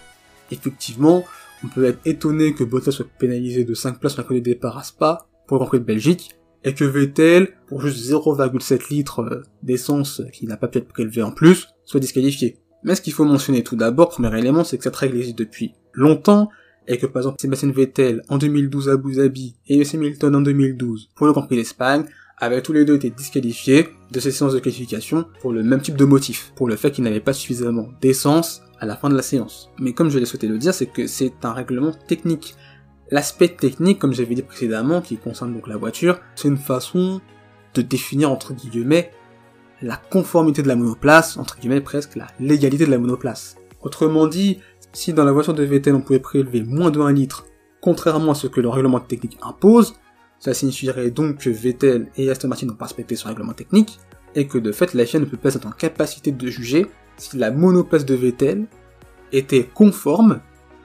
Effectivement, 0.51 1.25
on 1.63 1.67
peut 1.67 1.85
être 1.85 1.99
étonné 2.05 2.53
que 2.53 2.63
Bottas 2.63 2.91
soit 2.91 3.07
pénalisé 3.17 3.63
de 3.63 3.73
5 3.73 3.99
places 3.99 4.13
sur 4.13 4.23
la 4.23 4.35
de 4.35 4.39
départ 4.39 4.77
à 4.77 4.83
Spa 4.83 5.27
pour 5.47 5.55
le 5.55 5.59
Grand 5.59 5.69
Prix 5.69 5.79
de 5.79 5.85
Belgique, 5.85 6.35
et 6.63 6.73
que 6.73 6.83
Vettel, 6.83 7.49
pour 7.67 7.81
juste 7.81 7.99
0,7 8.09 8.89
litres 8.89 9.19
euh, 9.19 9.43
d'essence 9.61 10.21
qui 10.33 10.47
n'a 10.47 10.57
pas 10.57 10.67
pu 10.67 10.79
être 10.79 10.87
prélevé 10.87 11.21
en 11.21 11.31
plus, 11.31 11.67
soit 11.85 11.99
disqualifié. 11.99 12.57
Mais 12.85 12.95
ce 12.95 13.01
qu'il 13.01 13.13
faut 13.13 13.25
mentionner 13.25 13.63
tout 13.63 13.75
d'abord, 13.75 14.09
premier 14.09 14.37
élément, 14.37 14.63
c'est 14.63 14.77
que 14.77 14.83
cette 14.83 14.95
règle 14.95 15.17
existe 15.17 15.37
depuis 15.37 15.73
longtemps, 15.93 16.49
et 16.87 16.97
que 16.97 17.07
par 17.07 17.21
exemple 17.21 17.41
Sébastien 17.41 17.71
Vettel 17.71 18.21
en 18.29 18.37
2012 18.37 18.89
à 18.89 18.93
Abu 18.93 19.15
Dhabi 19.15 19.55
et 19.67 19.77
Lewis 19.77 19.89
Hamilton 19.95 20.35
en 20.35 20.41
2012 20.41 21.09
pour 21.15 21.25
le 21.25 21.33
Grand 21.33 21.41
Prix 21.41 21.55
d'Espagne 21.55 22.05
avaient 22.37 22.61
tous 22.61 22.73
les 22.73 22.85
deux 22.85 22.95
été 22.95 23.09
disqualifiés 23.09 23.87
de 24.11 24.19
ces 24.19 24.29
séances 24.29 24.53
de 24.53 24.59
qualification 24.59 25.25
pour 25.39 25.51
le 25.51 25.63
même 25.63 25.81
type 25.81 25.95
de 25.95 26.05
motif, 26.05 26.51
pour 26.55 26.67
le 26.67 26.75
fait 26.75 26.91
qu'ils 26.91 27.03
n'avaient 27.03 27.21
pas 27.21 27.33
suffisamment 27.33 27.89
d'essence 28.01 28.61
à 28.79 28.85
la 28.85 28.95
fin 28.95 29.09
de 29.09 29.15
la 29.15 29.21
séance. 29.21 29.71
Mais 29.79 29.93
comme 29.93 30.09
je 30.09 30.19
l'ai 30.19 30.25
souhaité 30.25 30.47
le 30.47 30.57
dire, 30.57 30.73
c'est 30.73 30.85
que 30.85 31.07
c'est 31.07 31.33
un 31.43 31.53
règlement 31.53 31.91
technique. 32.07 32.55
L'aspect 33.09 33.47
technique, 33.47 33.99
comme 33.99 34.13
j'avais 34.13 34.35
dit 34.35 34.41
précédemment, 34.41 35.01
qui 35.01 35.17
concerne 35.17 35.53
donc 35.53 35.67
la 35.67 35.77
voiture, 35.77 36.19
c'est 36.35 36.49
une 36.49 36.57
façon 36.57 37.21
de 37.73 37.81
définir 37.81 38.31
entre 38.31 38.53
guillemets 38.53 39.11
la 39.81 39.97
conformité 39.97 40.61
de 40.61 40.67
la 40.67 40.75
monoplace, 40.75 41.37
entre 41.37 41.59
guillemets 41.59 41.81
presque 41.81 42.15
la 42.15 42.27
légalité 42.39 42.85
de 42.85 42.91
la 42.91 42.97
monoplace. 42.97 43.57
Autrement 43.81 44.27
dit, 44.27 44.59
si 44.93 45.13
dans 45.13 45.25
la 45.25 45.31
voiture 45.31 45.53
de 45.53 45.63
Vettel 45.63 45.95
on 45.95 46.01
pouvait 46.01 46.19
prélever 46.19 46.63
moins 46.63 46.91
de 46.91 46.99
1 46.99 47.11
litre, 47.13 47.45
contrairement 47.81 48.31
à 48.31 48.35
ce 48.35 48.47
que 48.47 48.61
le 48.61 48.69
règlement 48.69 48.99
technique 48.99 49.37
impose, 49.41 49.95
ça 50.39 50.53
signifierait 50.53 51.11
donc 51.11 51.37
que 51.37 51.49
Vettel 51.49 52.09
et 52.17 52.29
Aston 52.29 52.47
Martin 52.47 52.67
n'ont 52.67 52.73
pas 52.73 52.85
respecté 52.85 53.15
ce 53.15 53.27
règlement 53.27 53.53
technique, 53.53 53.99
et 54.35 54.47
que 54.47 54.57
de 54.57 54.71
fait 54.71 54.93
la 54.93 55.05
FIA 55.05 55.19
ne 55.19 55.25
peut 55.25 55.37
pas 55.37 55.53
être 55.53 55.65
en 55.65 55.71
capacité 55.71 56.31
de 56.31 56.47
juger 56.47 56.87
si 57.17 57.37
la 57.37 57.51
monoplace 57.51 58.05
de 58.05 58.15
Vettel 58.15 58.65
était 59.31 59.63
conforme, 59.63 60.41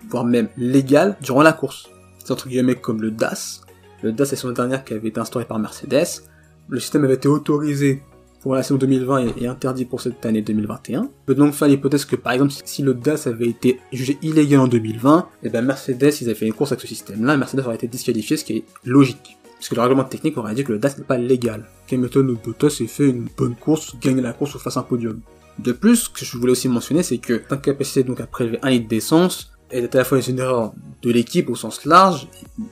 voire 0.09 0.25
même 0.25 0.49
légale, 0.57 1.17
durant 1.21 1.43
la 1.43 1.53
course. 1.53 1.91
C'est 2.19 2.31
entre 2.31 2.49
guillemets 2.49 2.77
comme 2.77 3.03
le 3.03 3.11
DAS. 3.11 3.63
Le 4.03 4.13
DAS 4.13 4.33
est 4.33 4.37
son 4.37 4.53
dernière 4.53 4.85
qui 4.85 4.95
avait 4.95 5.09
été 5.09 5.21
instauré 5.21 5.45
par 5.45 5.59
Mercedes. 5.59 6.23
Le 6.69 6.81
système 6.81 7.05
avait 7.05 7.15
été 7.15 7.29
autorisé 7.29 8.03
pour 8.41 8.55
la 8.55 8.63
saison 8.63 8.77
2020 8.77 9.37
et 9.39 9.47
interdit 9.47 9.85
pour 9.85 10.01
cette 10.01 10.25
année 10.27 10.43
2021. 10.43 11.03
On 11.03 11.11
peut 11.27 11.35
donc 11.35 11.55
faire 11.55 11.69
l'hypothèse 11.69 12.05
que 12.05 12.17
par 12.17 12.33
exemple 12.33 12.53
si 12.65 12.83
le 12.83 12.95
DAS 12.95 13.27
avait 13.27 13.49
été 13.49 13.81
jugé 13.93 14.19
illégal 14.23 14.61
en 14.61 14.69
2020, 14.69 15.29
et 15.43 15.49
ben 15.49 15.65
Mercedes 15.65 16.13
ils 16.21 16.25
avaient 16.25 16.35
fait 16.35 16.47
une 16.47 16.53
course 16.53 16.73
avec 16.73 16.81
ce 16.81 16.89
système-là, 16.89 17.37
Mercedes 17.37 17.61
aurait 17.61 17.77
été 17.77 17.89
disqualifié, 17.89 18.37
ce 18.37 18.45
qui 18.45 18.59
est 18.59 18.65
logique. 18.85 19.37
Parce 19.57 19.69
que 19.69 19.75
le 19.75 19.83
règlement 19.83 20.05
technique 20.05 20.39
aurait 20.39 20.55
dit 20.55 20.65
que 20.65 20.73
le 20.73 20.79
DAS 20.79 20.97
n'est 20.97 21.05
pas 21.05 21.19
légal. 21.19 21.67
Hamilton 21.93 22.31
ou 22.31 22.39
Bottas 22.43 22.79
ait 22.81 22.87
fait 22.87 23.11
une 23.11 23.29
bonne 23.37 23.55
course, 23.55 23.95
gagne 24.01 24.21
la 24.23 24.33
course 24.33 24.55
ou 24.55 24.59
fasse 24.59 24.79
un 24.79 24.83
podium. 24.83 25.21
De 25.59 25.73
plus, 25.73 25.97
ce 25.97 26.09
que 26.09 26.25
je 26.25 26.39
voulais 26.39 26.53
aussi 26.53 26.69
mentionner, 26.69 27.03
c'est 27.03 27.19
que 27.19 27.43
l'incapacité 27.51 28.03
donc 28.03 28.21
à 28.21 28.27
prélever 28.27 28.59
un 28.63 28.71
litre 28.71 28.89
d'essence 28.89 29.53
est 29.71 29.95
à 29.95 29.99
la 29.99 30.05
fois 30.05 30.21
une 30.21 30.39
erreur 30.39 30.73
de 31.03 31.11
l'équipe 31.11 31.49
au 31.49 31.55
sens 31.55 31.85
large, 31.85 32.29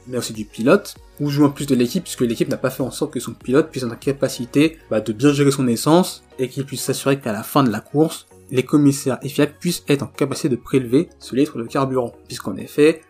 mais 0.07 0.19
aussi 0.19 0.33
du 0.33 0.45
pilote, 0.45 0.95
ou 1.21 1.31
en 1.43 1.51
plus 1.51 1.67
de 1.67 1.75
l'équipe, 1.75 2.03
puisque 2.03 2.21
l'équipe 2.21 2.49
n'a 2.49 2.57
pas 2.57 2.71
fait 2.71 2.83
en 2.83 2.91
sorte 2.91 3.13
que 3.13 3.21
son 3.21 3.33
pilote 3.33 3.71
puisse 3.71 3.83
avoir 3.83 3.99
la 3.99 4.05
capacité 4.05 4.79
bah, 4.91 5.01
de 5.01 5.13
bien 5.13 5.33
gérer 5.33 5.51
son 5.51 5.67
essence, 5.67 6.23
et 6.39 6.49
qu'il 6.49 6.65
puisse 6.65 6.83
s'assurer 6.83 7.19
qu'à 7.21 7.33
la 7.33 7.43
fin 7.43 7.65
de 7.65 7.71
la 7.71 7.81
course, 7.81 8.27
les 8.51 8.63
commissaires 8.63 9.19
et 9.23 9.29
FIA 9.29 9.47
puissent 9.47 9.85
être 9.89 10.03
en 10.03 10.07
capacité 10.07 10.49
de 10.49 10.57
prélever 10.57 11.09
ce 11.19 11.35
litre 11.35 11.59
de 11.59 11.65
carburant, 11.65 12.15
puisqu'en 12.27 12.57
effet, 12.57 13.03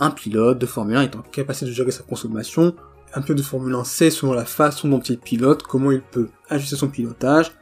un 0.00 0.10
pilote 0.10 0.58
de 0.58 0.66
Formule 0.66 0.96
1 0.96 1.02
est 1.02 1.16
en 1.16 1.22
capacité 1.22 1.66
de 1.66 1.72
gérer 1.72 1.90
sa 1.90 2.02
consommation 2.02 2.74
un 3.14 3.22
peu 3.22 3.34
de 3.34 3.42
Formule 3.42 3.74
1 3.74 3.84
sait 3.84 4.10
selon 4.10 4.32
la 4.32 4.44
façon 4.44 4.88
dont 4.88 5.00
il 5.00 5.18
pilote 5.18 5.62
comment 5.62 5.90
il 5.90 6.02
peut 6.02 6.28
ajuster 6.48 6.76
son 6.76 6.88
pilotage 6.88 7.52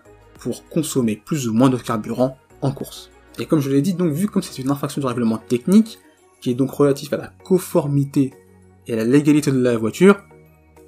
pour 0.40 0.68
consommer 0.68 1.16
plus 1.16 1.48
ou 1.48 1.54
moins 1.54 1.70
de 1.70 1.76
carburant 1.76 2.36
en 2.62 2.72
course. 2.72 3.10
Et 3.38 3.46
comme 3.46 3.60
je 3.60 3.70
l'ai 3.70 3.82
dit, 3.82 3.94
donc 3.94 4.12
vu 4.12 4.28
comme 4.28 4.42
c'est 4.42 4.60
une 4.62 4.70
infraction 4.70 5.00
de 5.00 5.06
règlement 5.06 5.38
technique, 5.38 5.98
qui 6.40 6.50
est 6.50 6.54
donc 6.54 6.70
relatif 6.70 7.12
à 7.12 7.16
la 7.16 7.32
conformité 7.44 8.32
et 8.86 8.92
à 8.92 8.96
la 8.96 9.04
légalité 9.04 9.50
de 9.50 9.60
la 9.60 9.76
voiture, 9.76 10.16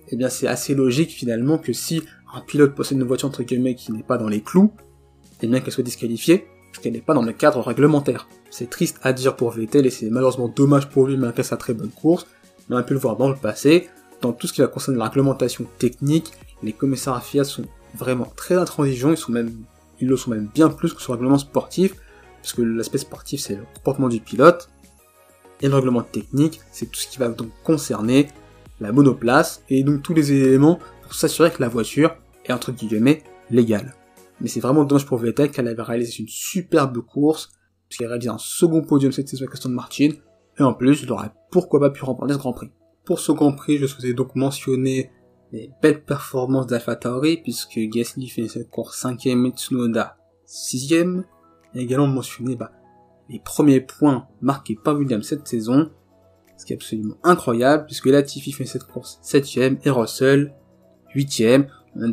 eh 0.08 0.16
bien 0.16 0.28
c'est 0.28 0.46
assez 0.46 0.74
logique 0.74 1.10
finalement 1.10 1.58
que 1.58 1.72
si 1.72 2.02
un 2.34 2.40
pilote 2.40 2.74
possède 2.74 2.98
une 2.98 3.04
voiture 3.04 3.28
entre 3.28 3.42
guillemets 3.42 3.74
qui 3.74 3.92
n'est 3.92 4.02
pas 4.02 4.18
dans 4.18 4.28
les 4.28 4.40
clous, 4.40 4.72
eh 5.42 5.46
bien 5.46 5.60
qu'elle 5.60 5.72
soit 5.72 5.84
disqualifiée, 5.84 6.46
parce 6.70 6.82
qu'elle 6.82 6.92
n'est 6.92 7.00
pas 7.00 7.14
dans 7.14 7.22
le 7.22 7.32
cadre 7.32 7.60
réglementaire. 7.60 8.28
C'est 8.50 8.70
triste 8.70 8.98
à 9.02 9.12
dire 9.12 9.36
pour 9.36 9.50
Vettel 9.50 9.86
et 9.86 9.90
c'est 9.90 10.10
malheureusement 10.10 10.48
dommage 10.48 10.88
pour 10.88 11.06
lui 11.06 11.16
malgré 11.16 11.42
sa 11.42 11.56
très 11.56 11.74
bonne 11.74 11.90
course, 11.90 12.26
mais 12.68 12.76
on 12.76 12.78
a 12.78 12.82
pu 12.82 12.94
le 12.94 12.98
voir 12.98 13.16
dans 13.16 13.28
le 13.28 13.36
passé, 13.36 13.88
dans 14.20 14.32
tout 14.32 14.46
ce 14.46 14.52
qui 14.52 14.60
va 14.60 14.66
concerner 14.66 14.98
la 14.98 15.08
réglementation 15.08 15.66
technique, 15.78 16.32
les 16.62 16.72
commissaires 16.72 17.22
FIA 17.22 17.44
sont 17.44 17.64
vraiment 17.96 18.26
très 18.36 18.56
intransigeants, 18.56 19.10
ils 19.10 19.16
sont 19.16 19.32
même, 19.32 19.52
ils 20.00 20.08
le 20.08 20.16
sont 20.16 20.30
même 20.30 20.48
bien 20.52 20.68
plus 20.68 20.92
que 20.92 21.00
sur 21.00 21.12
le 21.12 21.18
règlement 21.18 21.38
sportif, 21.38 21.94
puisque 22.48 22.66
l'aspect 22.66 22.98
sportif 22.98 23.40
c'est 23.40 23.56
le 23.56 23.64
comportement 23.74 24.08
du 24.08 24.20
pilote, 24.20 24.70
et 25.60 25.68
le 25.68 25.74
règlement 25.74 26.02
technique 26.02 26.60
c'est 26.72 26.86
tout 26.86 26.98
ce 26.98 27.08
qui 27.08 27.18
va 27.18 27.28
donc 27.28 27.50
concerner 27.62 28.28
la 28.80 28.92
monoplace, 28.92 29.62
et 29.68 29.82
donc 29.82 30.02
tous 30.02 30.14
les 30.14 30.32
éléments 30.32 30.78
pour 31.02 31.14
s'assurer 31.14 31.50
que 31.50 31.60
la 31.60 31.68
voiture 31.68 32.16
est 32.44 32.52
entre 32.52 32.72
guillemets 32.72 33.22
légale. 33.50 33.94
Mais 34.40 34.48
c'est 34.48 34.60
vraiment 34.60 34.84
dommage 34.84 35.04
pour 35.04 35.18
Vettel 35.18 35.50
qu'elle 35.50 35.68
avait 35.68 35.82
réalisé 35.82 36.20
une 36.20 36.28
superbe 36.28 37.00
course, 37.00 37.50
puisqu'elle 37.88 38.06
a 38.06 38.10
réalisé 38.10 38.30
un 38.30 38.38
second 38.38 38.82
podium 38.82 39.10
cette 39.10 39.28
saison 39.28 39.44
avec 39.44 39.54
Aston 39.54 39.70
Martin, 39.70 40.10
et 40.58 40.62
en 40.62 40.74
plus, 40.74 41.02
il 41.02 41.12
aurait 41.12 41.32
pourquoi 41.50 41.80
pas 41.80 41.90
pu 41.90 42.04
remporter 42.04 42.34
ce 42.34 42.38
Grand 42.38 42.52
Prix. 42.52 42.70
Pour 43.04 43.20
ce 43.20 43.32
Grand 43.32 43.52
Prix, 43.52 43.78
je 43.78 43.86
souhaitais 43.86 44.12
donc 44.12 44.34
mentionner 44.34 45.10
les 45.52 45.70
belles 45.82 46.04
performances 46.04 46.66
d'Alpha 46.66 46.96
Tauri, 46.96 47.38
puisque 47.38 47.78
Gasly 47.78 48.28
fait 48.28 48.48
cette 48.48 48.68
course 48.68 49.02
5ème 49.02 49.48
et 49.48 49.50
Tsunoda 49.50 50.18
6ème. 50.46 51.24
Et 51.74 51.80
également 51.80 52.06
mentionner 52.06 52.56
bah, 52.56 52.72
les 53.28 53.38
premiers 53.38 53.80
points 53.80 54.26
marqués 54.40 54.76
par 54.82 54.96
Williams 54.96 55.26
cette 55.26 55.46
saison, 55.46 55.90
ce 56.56 56.64
qui 56.64 56.72
est 56.72 56.76
absolument 56.76 57.16
incroyable, 57.22 57.86
puisque 57.86 58.06
Latifi 58.06 58.52
fait 58.52 58.64
cette 58.64 58.84
course 58.84 59.20
7ème 59.22 59.78
et 59.84 59.90
Russell 59.90 60.54
8ème. 61.14 61.66
On 61.94 62.12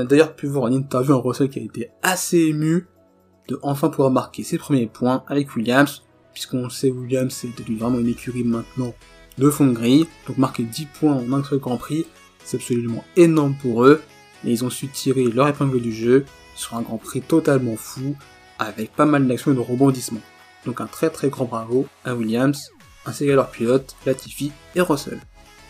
a 0.00 0.04
d'ailleurs 0.04 0.34
pu 0.34 0.46
voir 0.46 0.64
en 0.64 0.72
interview 0.72 1.14
un 1.14 1.20
Russell 1.20 1.48
qui 1.48 1.58
a 1.58 1.62
été 1.62 1.90
assez 2.02 2.38
ému 2.38 2.86
de 3.48 3.58
enfin 3.62 3.88
pouvoir 3.88 4.10
marquer 4.10 4.42
ses 4.42 4.58
premiers 4.58 4.86
points 4.86 5.24
avec 5.26 5.54
Williams, 5.56 6.04
puisqu'on 6.32 6.68
sait 6.68 6.90
Williams 6.90 7.32
c'est 7.32 7.56
devenu 7.56 7.78
vraiment 7.78 7.98
une 7.98 8.08
écurie 8.08 8.44
maintenant 8.44 8.94
de 9.38 9.50
fond 9.50 9.66
de 9.66 10.06
donc 10.26 10.38
marquer 10.38 10.64
10 10.64 10.86
points 10.86 11.14
en 11.14 11.32
un 11.32 11.44
seul 11.44 11.58
Grand 11.58 11.76
Prix, 11.76 12.06
c'est 12.44 12.56
absolument 12.56 13.04
énorme 13.16 13.54
pour 13.60 13.84
eux, 13.84 14.02
et 14.44 14.50
ils 14.50 14.64
ont 14.64 14.70
su 14.70 14.88
tirer 14.88 15.24
leur 15.24 15.48
épingle 15.48 15.80
du 15.80 15.92
jeu 15.92 16.24
sur 16.54 16.76
un 16.76 16.82
Grand 16.82 16.98
Prix 16.98 17.22
totalement 17.22 17.76
fou, 17.76 18.16
avec 18.58 18.94
pas 18.94 19.06
mal 19.06 19.26
d'actions 19.26 19.52
et 19.52 19.54
de 19.54 19.60
rebondissements. 19.60 20.20
Donc 20.66 20.80
un 20.80 20.86
très 20.86 21.10
très 21.10 21.28
grand 21.28 21.44
bravo 21.44 21.86
à 22.04 22.14
Williams, 22.14 22.70
ainsi 23.06 23.26
qu'à 23.26 23.34
leurs 23.34 23.50
pilotes, 23.50 23.96
Latifi 24.06 24.52
et 24.74 24.80
Russell. 24.80 25.20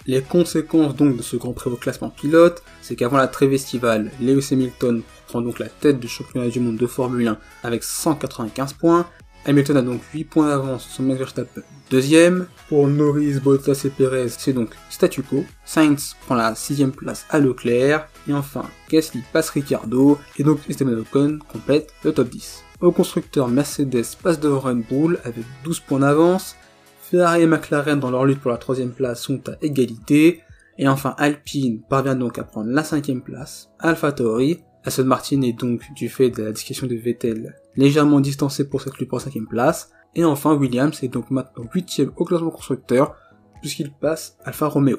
Les 0.06 0.22
conséquences 0.22 0.96
donc 0.96 1.18
de 1.18 1.22
ce 1.22 1.36
Grand 1.36 1.52
Prix 1.52 1.70
classement 1.78 2.08
pilote, 2.08 2.62
c'est 2.80 2.96
qu'avant 2.96 3.18
la 3.18 3.28
trêve 3.28 3.52
estivale, 3.52 4.10
Lewis 4.20 4.48
Hamilton 4.52 5.02
prend 5.26 5.42
donc 5.42 5.58
la 5.58 5.68
tête 5.68 6.00
du 6.00 6.08
championnat 6.08 6.48
du 6.48 6.60
monde 6.60 6.78
de 6.78 6.86
Formule 6.86 7.28
1 7.28 7.38
avec 7.62 7.84
195 7.84 8.72
points, 8.72 9.06
Hamilton 9.44 9.76
a 9.76 9.82
donc 9.82 10.00
8 10.14 10.24
points 10.24 10.48
d'avance 10.48 10.88
sur 10.88 11.02
Max 11.02 11.18
Verstappen 11.18 11.62
deuxième. 11.90 12.46
Pour 12.68 12.86
Norris, 12.86 13.40
Bottas 13.40 13.82
et 13.84 13.90
Perez, 13.90 14.28
c'est 14.28 14.52
donc 14.52 14.70
statu 14.90 15.22
quo. 15.22 15.44
Sainz 15.64 16.16
prend 16.26 16.34
la 16.34 16.54
sixième 16.54 16.92
place 16.92 17.26
à 17.30 17.38
Leclerc. 17.38 18.08
Et 18.28 18.34
enfin, 18.34 18.64
Gasly 18.90 19.22
passe 19.32 19.50
Ricardo. 19.50 20.18
Et 20.38 20.44
donc 20.44 20.60
Esteban 20.68 20.98
Ocon 20.98 21.38
complète 21.50 21.92
le 22.04 22.12
top 22.12 22.28
10. 22.28 22.64
Au 22.80 22.92
constructeur, 22.92 23.48
Mercedes 23.48 24.04
passe 24.22 24.38
devant 24.38 24.60
Red 24.60 24.84
avec 25.24 25.44
12 25.64 25.80
points 25.80 25.98
d'avance. 25.98 26.54
Ferrari 27.00 27.42
et 27.42 27.46
McLaren 27.46 27.98
dans 27.98 28.10
leur 28.10 28.24
lutte 28.24 28.40
pour 28.40 28.52
la 28.52 28.56
troisième 28.56 28.92
place 28.92 29.20
sont 29.20 29.40
à 29.48 29.52
égalité. 29.62 30.42
Et 30.78 30.86
enfin, 30.86 31.16
Alpine 31.18 31.80
parvient 31.88 32.14
donc 32.14 32.38
à 32.38 32.44
prendre 32.44 32.70
la 32.70 32.84
cinquième 32.84 33.20
place. 33.20 33.70
Alpha 33.80 34.12
Tauri, 34.12 34.60
Aston 34.84 35.04
Martin 35.04 35.42
est 35.42 35.58
donc, 35.58 35.82
du 35.96 36.08
fait 36.08 36.30
de 36.30 36.44
la 36.44 36.52
discussion 36.52 36.86
de 36.86 36.94
Vettel, 36.94 37.56
légèrement 37.74 38.20
distancé 38.20 38.68
pour 38.68 38.80
cette 38.80 38.96
lutte 38.98 39.08
pour 39.08 39.18
la 39.18 39.24
cinquième 39.24 39.48
place. 39.48 39.90
Et 40.14 40.24
enfin, 40.24 40.54
Williams 40.54 41.02
est 41.02 41.08
donc 41.08 41.32
maintenant 41.32 41.64
8ème 41.74 42.10
au 42.16 42.24
classement 42.24 42.50
constructeur, 42.50 43.16
puisqu'il 43.60 43.90
passe 43.90 44.36
Alfa 44.44 44.68
Romeo. 44.68 44.98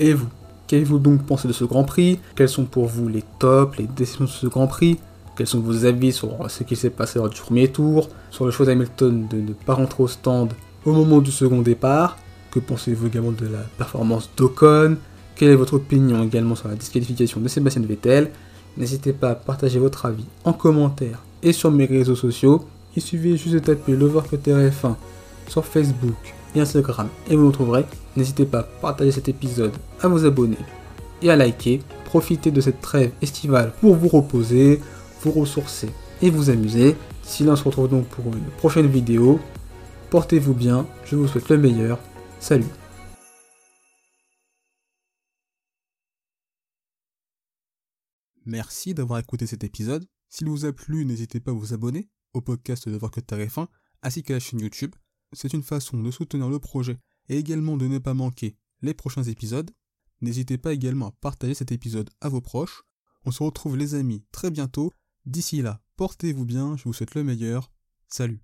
Et 0.00 0.12
vous 0.12 0.26
Qu'avez-vous 0.66 0.98
donc 0.98 1.24
pensé 1.26 1.46
de 1.46 1.52
ce 1.52 1.64
Grand 1.64 1.84
Prix? 1.84 2.18
Quels 2.34 2.48
sont 2.48 2.64
pour 2.64 2.86
vous 2.86 3.06
les 3.06 3.22
tops, 3.38 3.76
les 3.76 3.86
décisions 3.86 4.24
de 4.24 4.30
ce 4.30 4.46
Grand 4.46 4.66
Prix? 4.66 4.98
Quels 5.42 5.48
sont 5.48 5.58
vos 5.58 5.86
avis 5.86 6.12
sur 6.12 6.48
ce 6.48 6.62
qui 6.62 6.76
s'est 6.76 6.88
passé 6.88 7.18
lors 7.18 7.28
du 7.28 7.40
premier 7.40 7.66
tour 7.66 8.08
Sur 8.30 8.44
le 8.44 8.52
choix 8.52 8.64
d'Hamilton 8.64 9.26
de 9.28 9.40
ne 9.40 9.52
pas 9.52 9.74
rentrer 9.74 10.00
au 10.04 10.06
stand 10.06 10.52
au 10.86 10.92
moment 10.92 11.18
du 11.18 11.32
second 11.32 11.62
départ 11.62 12.16
Que 12.52 12.60
pensez-vous 12.60 13.08
également 13.08 13.32
de 13.32 13.48
la 13.48 13.58
performance 13.76 14.30
d'Ocon 14.36 14.98
Quelle 15.34 15.50
est 15.50 15.56
votre 15.56 15.74
opinion 15.74 16.22
également 16.22 16.54
sur 16.54 16.68
la 16.68 16.76
disqualification 16.76 17.40
de 17.40 17.48
Sébastien 17.48 17.82
Vettel 17.82 18.30
N'hésitez 18.76 19.12
pas 19.12 19.30
à 19.30 19.34
partager 19.34 19.80
votre 19.80 20.06
avis 20.06 20.26
en 20.44 20.52
commentaire 20.52 21.24
et 21.42 21.52
sur 21.52 21.72
mes 21.72 21.86
réseaux 21.86 22.14
sociaux 22.14 22.64
il 22.94 23.02
suffit 23.02 23.36
juste 23.36 23.54
de 23.54 23.58
taper 23.58 23.96
l'Overcutter 23.96 24.52
1 24.52 24.96
sur 25.48 25.64
Facebook 25.64 26.34
et 26.54 26.60
Instagram 26.60 27.08
et 27.28 27.34
vous 27.34 27.46
nous 27.46 27.50
trouverez. 27.50 27.84
N'hésitez 28.16 28.44
pas 28.44 28.60
à 28.60 28.62
partager 28.62 29.10
cet 29.10 29.28
épisode, 29.28 29.72
à 30.02 30.06
vous 30.06 30.24
abonner 30.24 30.58
et 31.20 31.30
à 31.32 31.34
liker. 31.34 31.80
Profitez 32.04 32.52
de 32.52 32.60
cette 32.60 32.80
trêve 32.80 33.10
estivale 33.22 33.72
pour 33.80 33.96
vous 33.96 34.08
reposer, 34.08 34.80
vous 35.22 35.30
ressourcer 35.32 35.88
et 36.20 36.30
vous 36.30 36.50
amuser. 36.50 36.96
Si 37.22 37.44
l'on 37.44 37.56
se 37.56 37.64
retrouve 37.64 37.88
donc 37.88 38.06
pour 38.08 38.26
une 38.26 38.50
prochaine 38.58 38.88
vidéo, 38.88 39.40
portez-vous 40.10 40.54
bien, 40.54 40.86
je 41.04 41.16
vous 41.16 41.28
souhaite 41.28 41.48
le 41.48 41.58
meilleur. 41.58 41.98
Salut 42.40 42.66
Merci 48.44 48.92
d'avoir 48.92 49.20
écouté 49.20 49.46
cet 49.46 49.62
épisode. 49.62 50.04
S'il 50.28 50.48
vous 50.48 50.64
a 50.64 50.72
plu, 50.72 51.04
n'hésitez 51.04 51.38
pas 51.38 51.52
à 51.52 51.54
vous 51.54 51.74
abonner 51.74 52.08
au 52.34 52.40
podcast 52.40 52.88
de 52.88 52.96
Voir 52.96 53.10
que 53.10 53.20
TF1 53.20 53.68
ainsi 54.02 54.22
qu'à 54.22 54.34
la 54.34 54.40
chaîne 54.40 54.60
YouTube. 54.60 54.94
C'est 55.32 55.52
une 55.52 55.62
façon 55.62 55.96
de 55.96 56.10
soutenir 56.10 56.48
le 56.48 56.58
projet 56.58 56.98
et 57.28 57.38
également 57.38 57.76
de 57.76 57.86
ne 57.86 57.98
pas 57.98 58.14
manquer 58.14 58.56
les 58.82 58.94
prochains 58.94 59.22
épisodes. 59.22 59.70
N'hésitez 60.20 60.58
pas 60.58 60.72
également 60.72 61.08
à 61.08 61.12
partager 61.20 61.54
cet 61.54 61.72
épisode 61.72 62.10
à 62.20 62.28
vos 62.28 62.40
proches. 62.40 62.82
On 63.24 63.30
se 63.30 63.42
retrouve 63.42 63.76
les 63.76 63.94
amis 63.94 64.24
très 64.32 64.50
bientôt. 64.50 64.92
D'ici 65.24 65.62
là, 65.62 65.80
portez-vous 65.96 66.44
bien, 66.44 66.76
je 66.76 66.84
vous 66.84 66.92
souhaite 66.92 67.14
le 67.14 67.24
meilleur. 67.24 67.70
Salut 68.08 68.40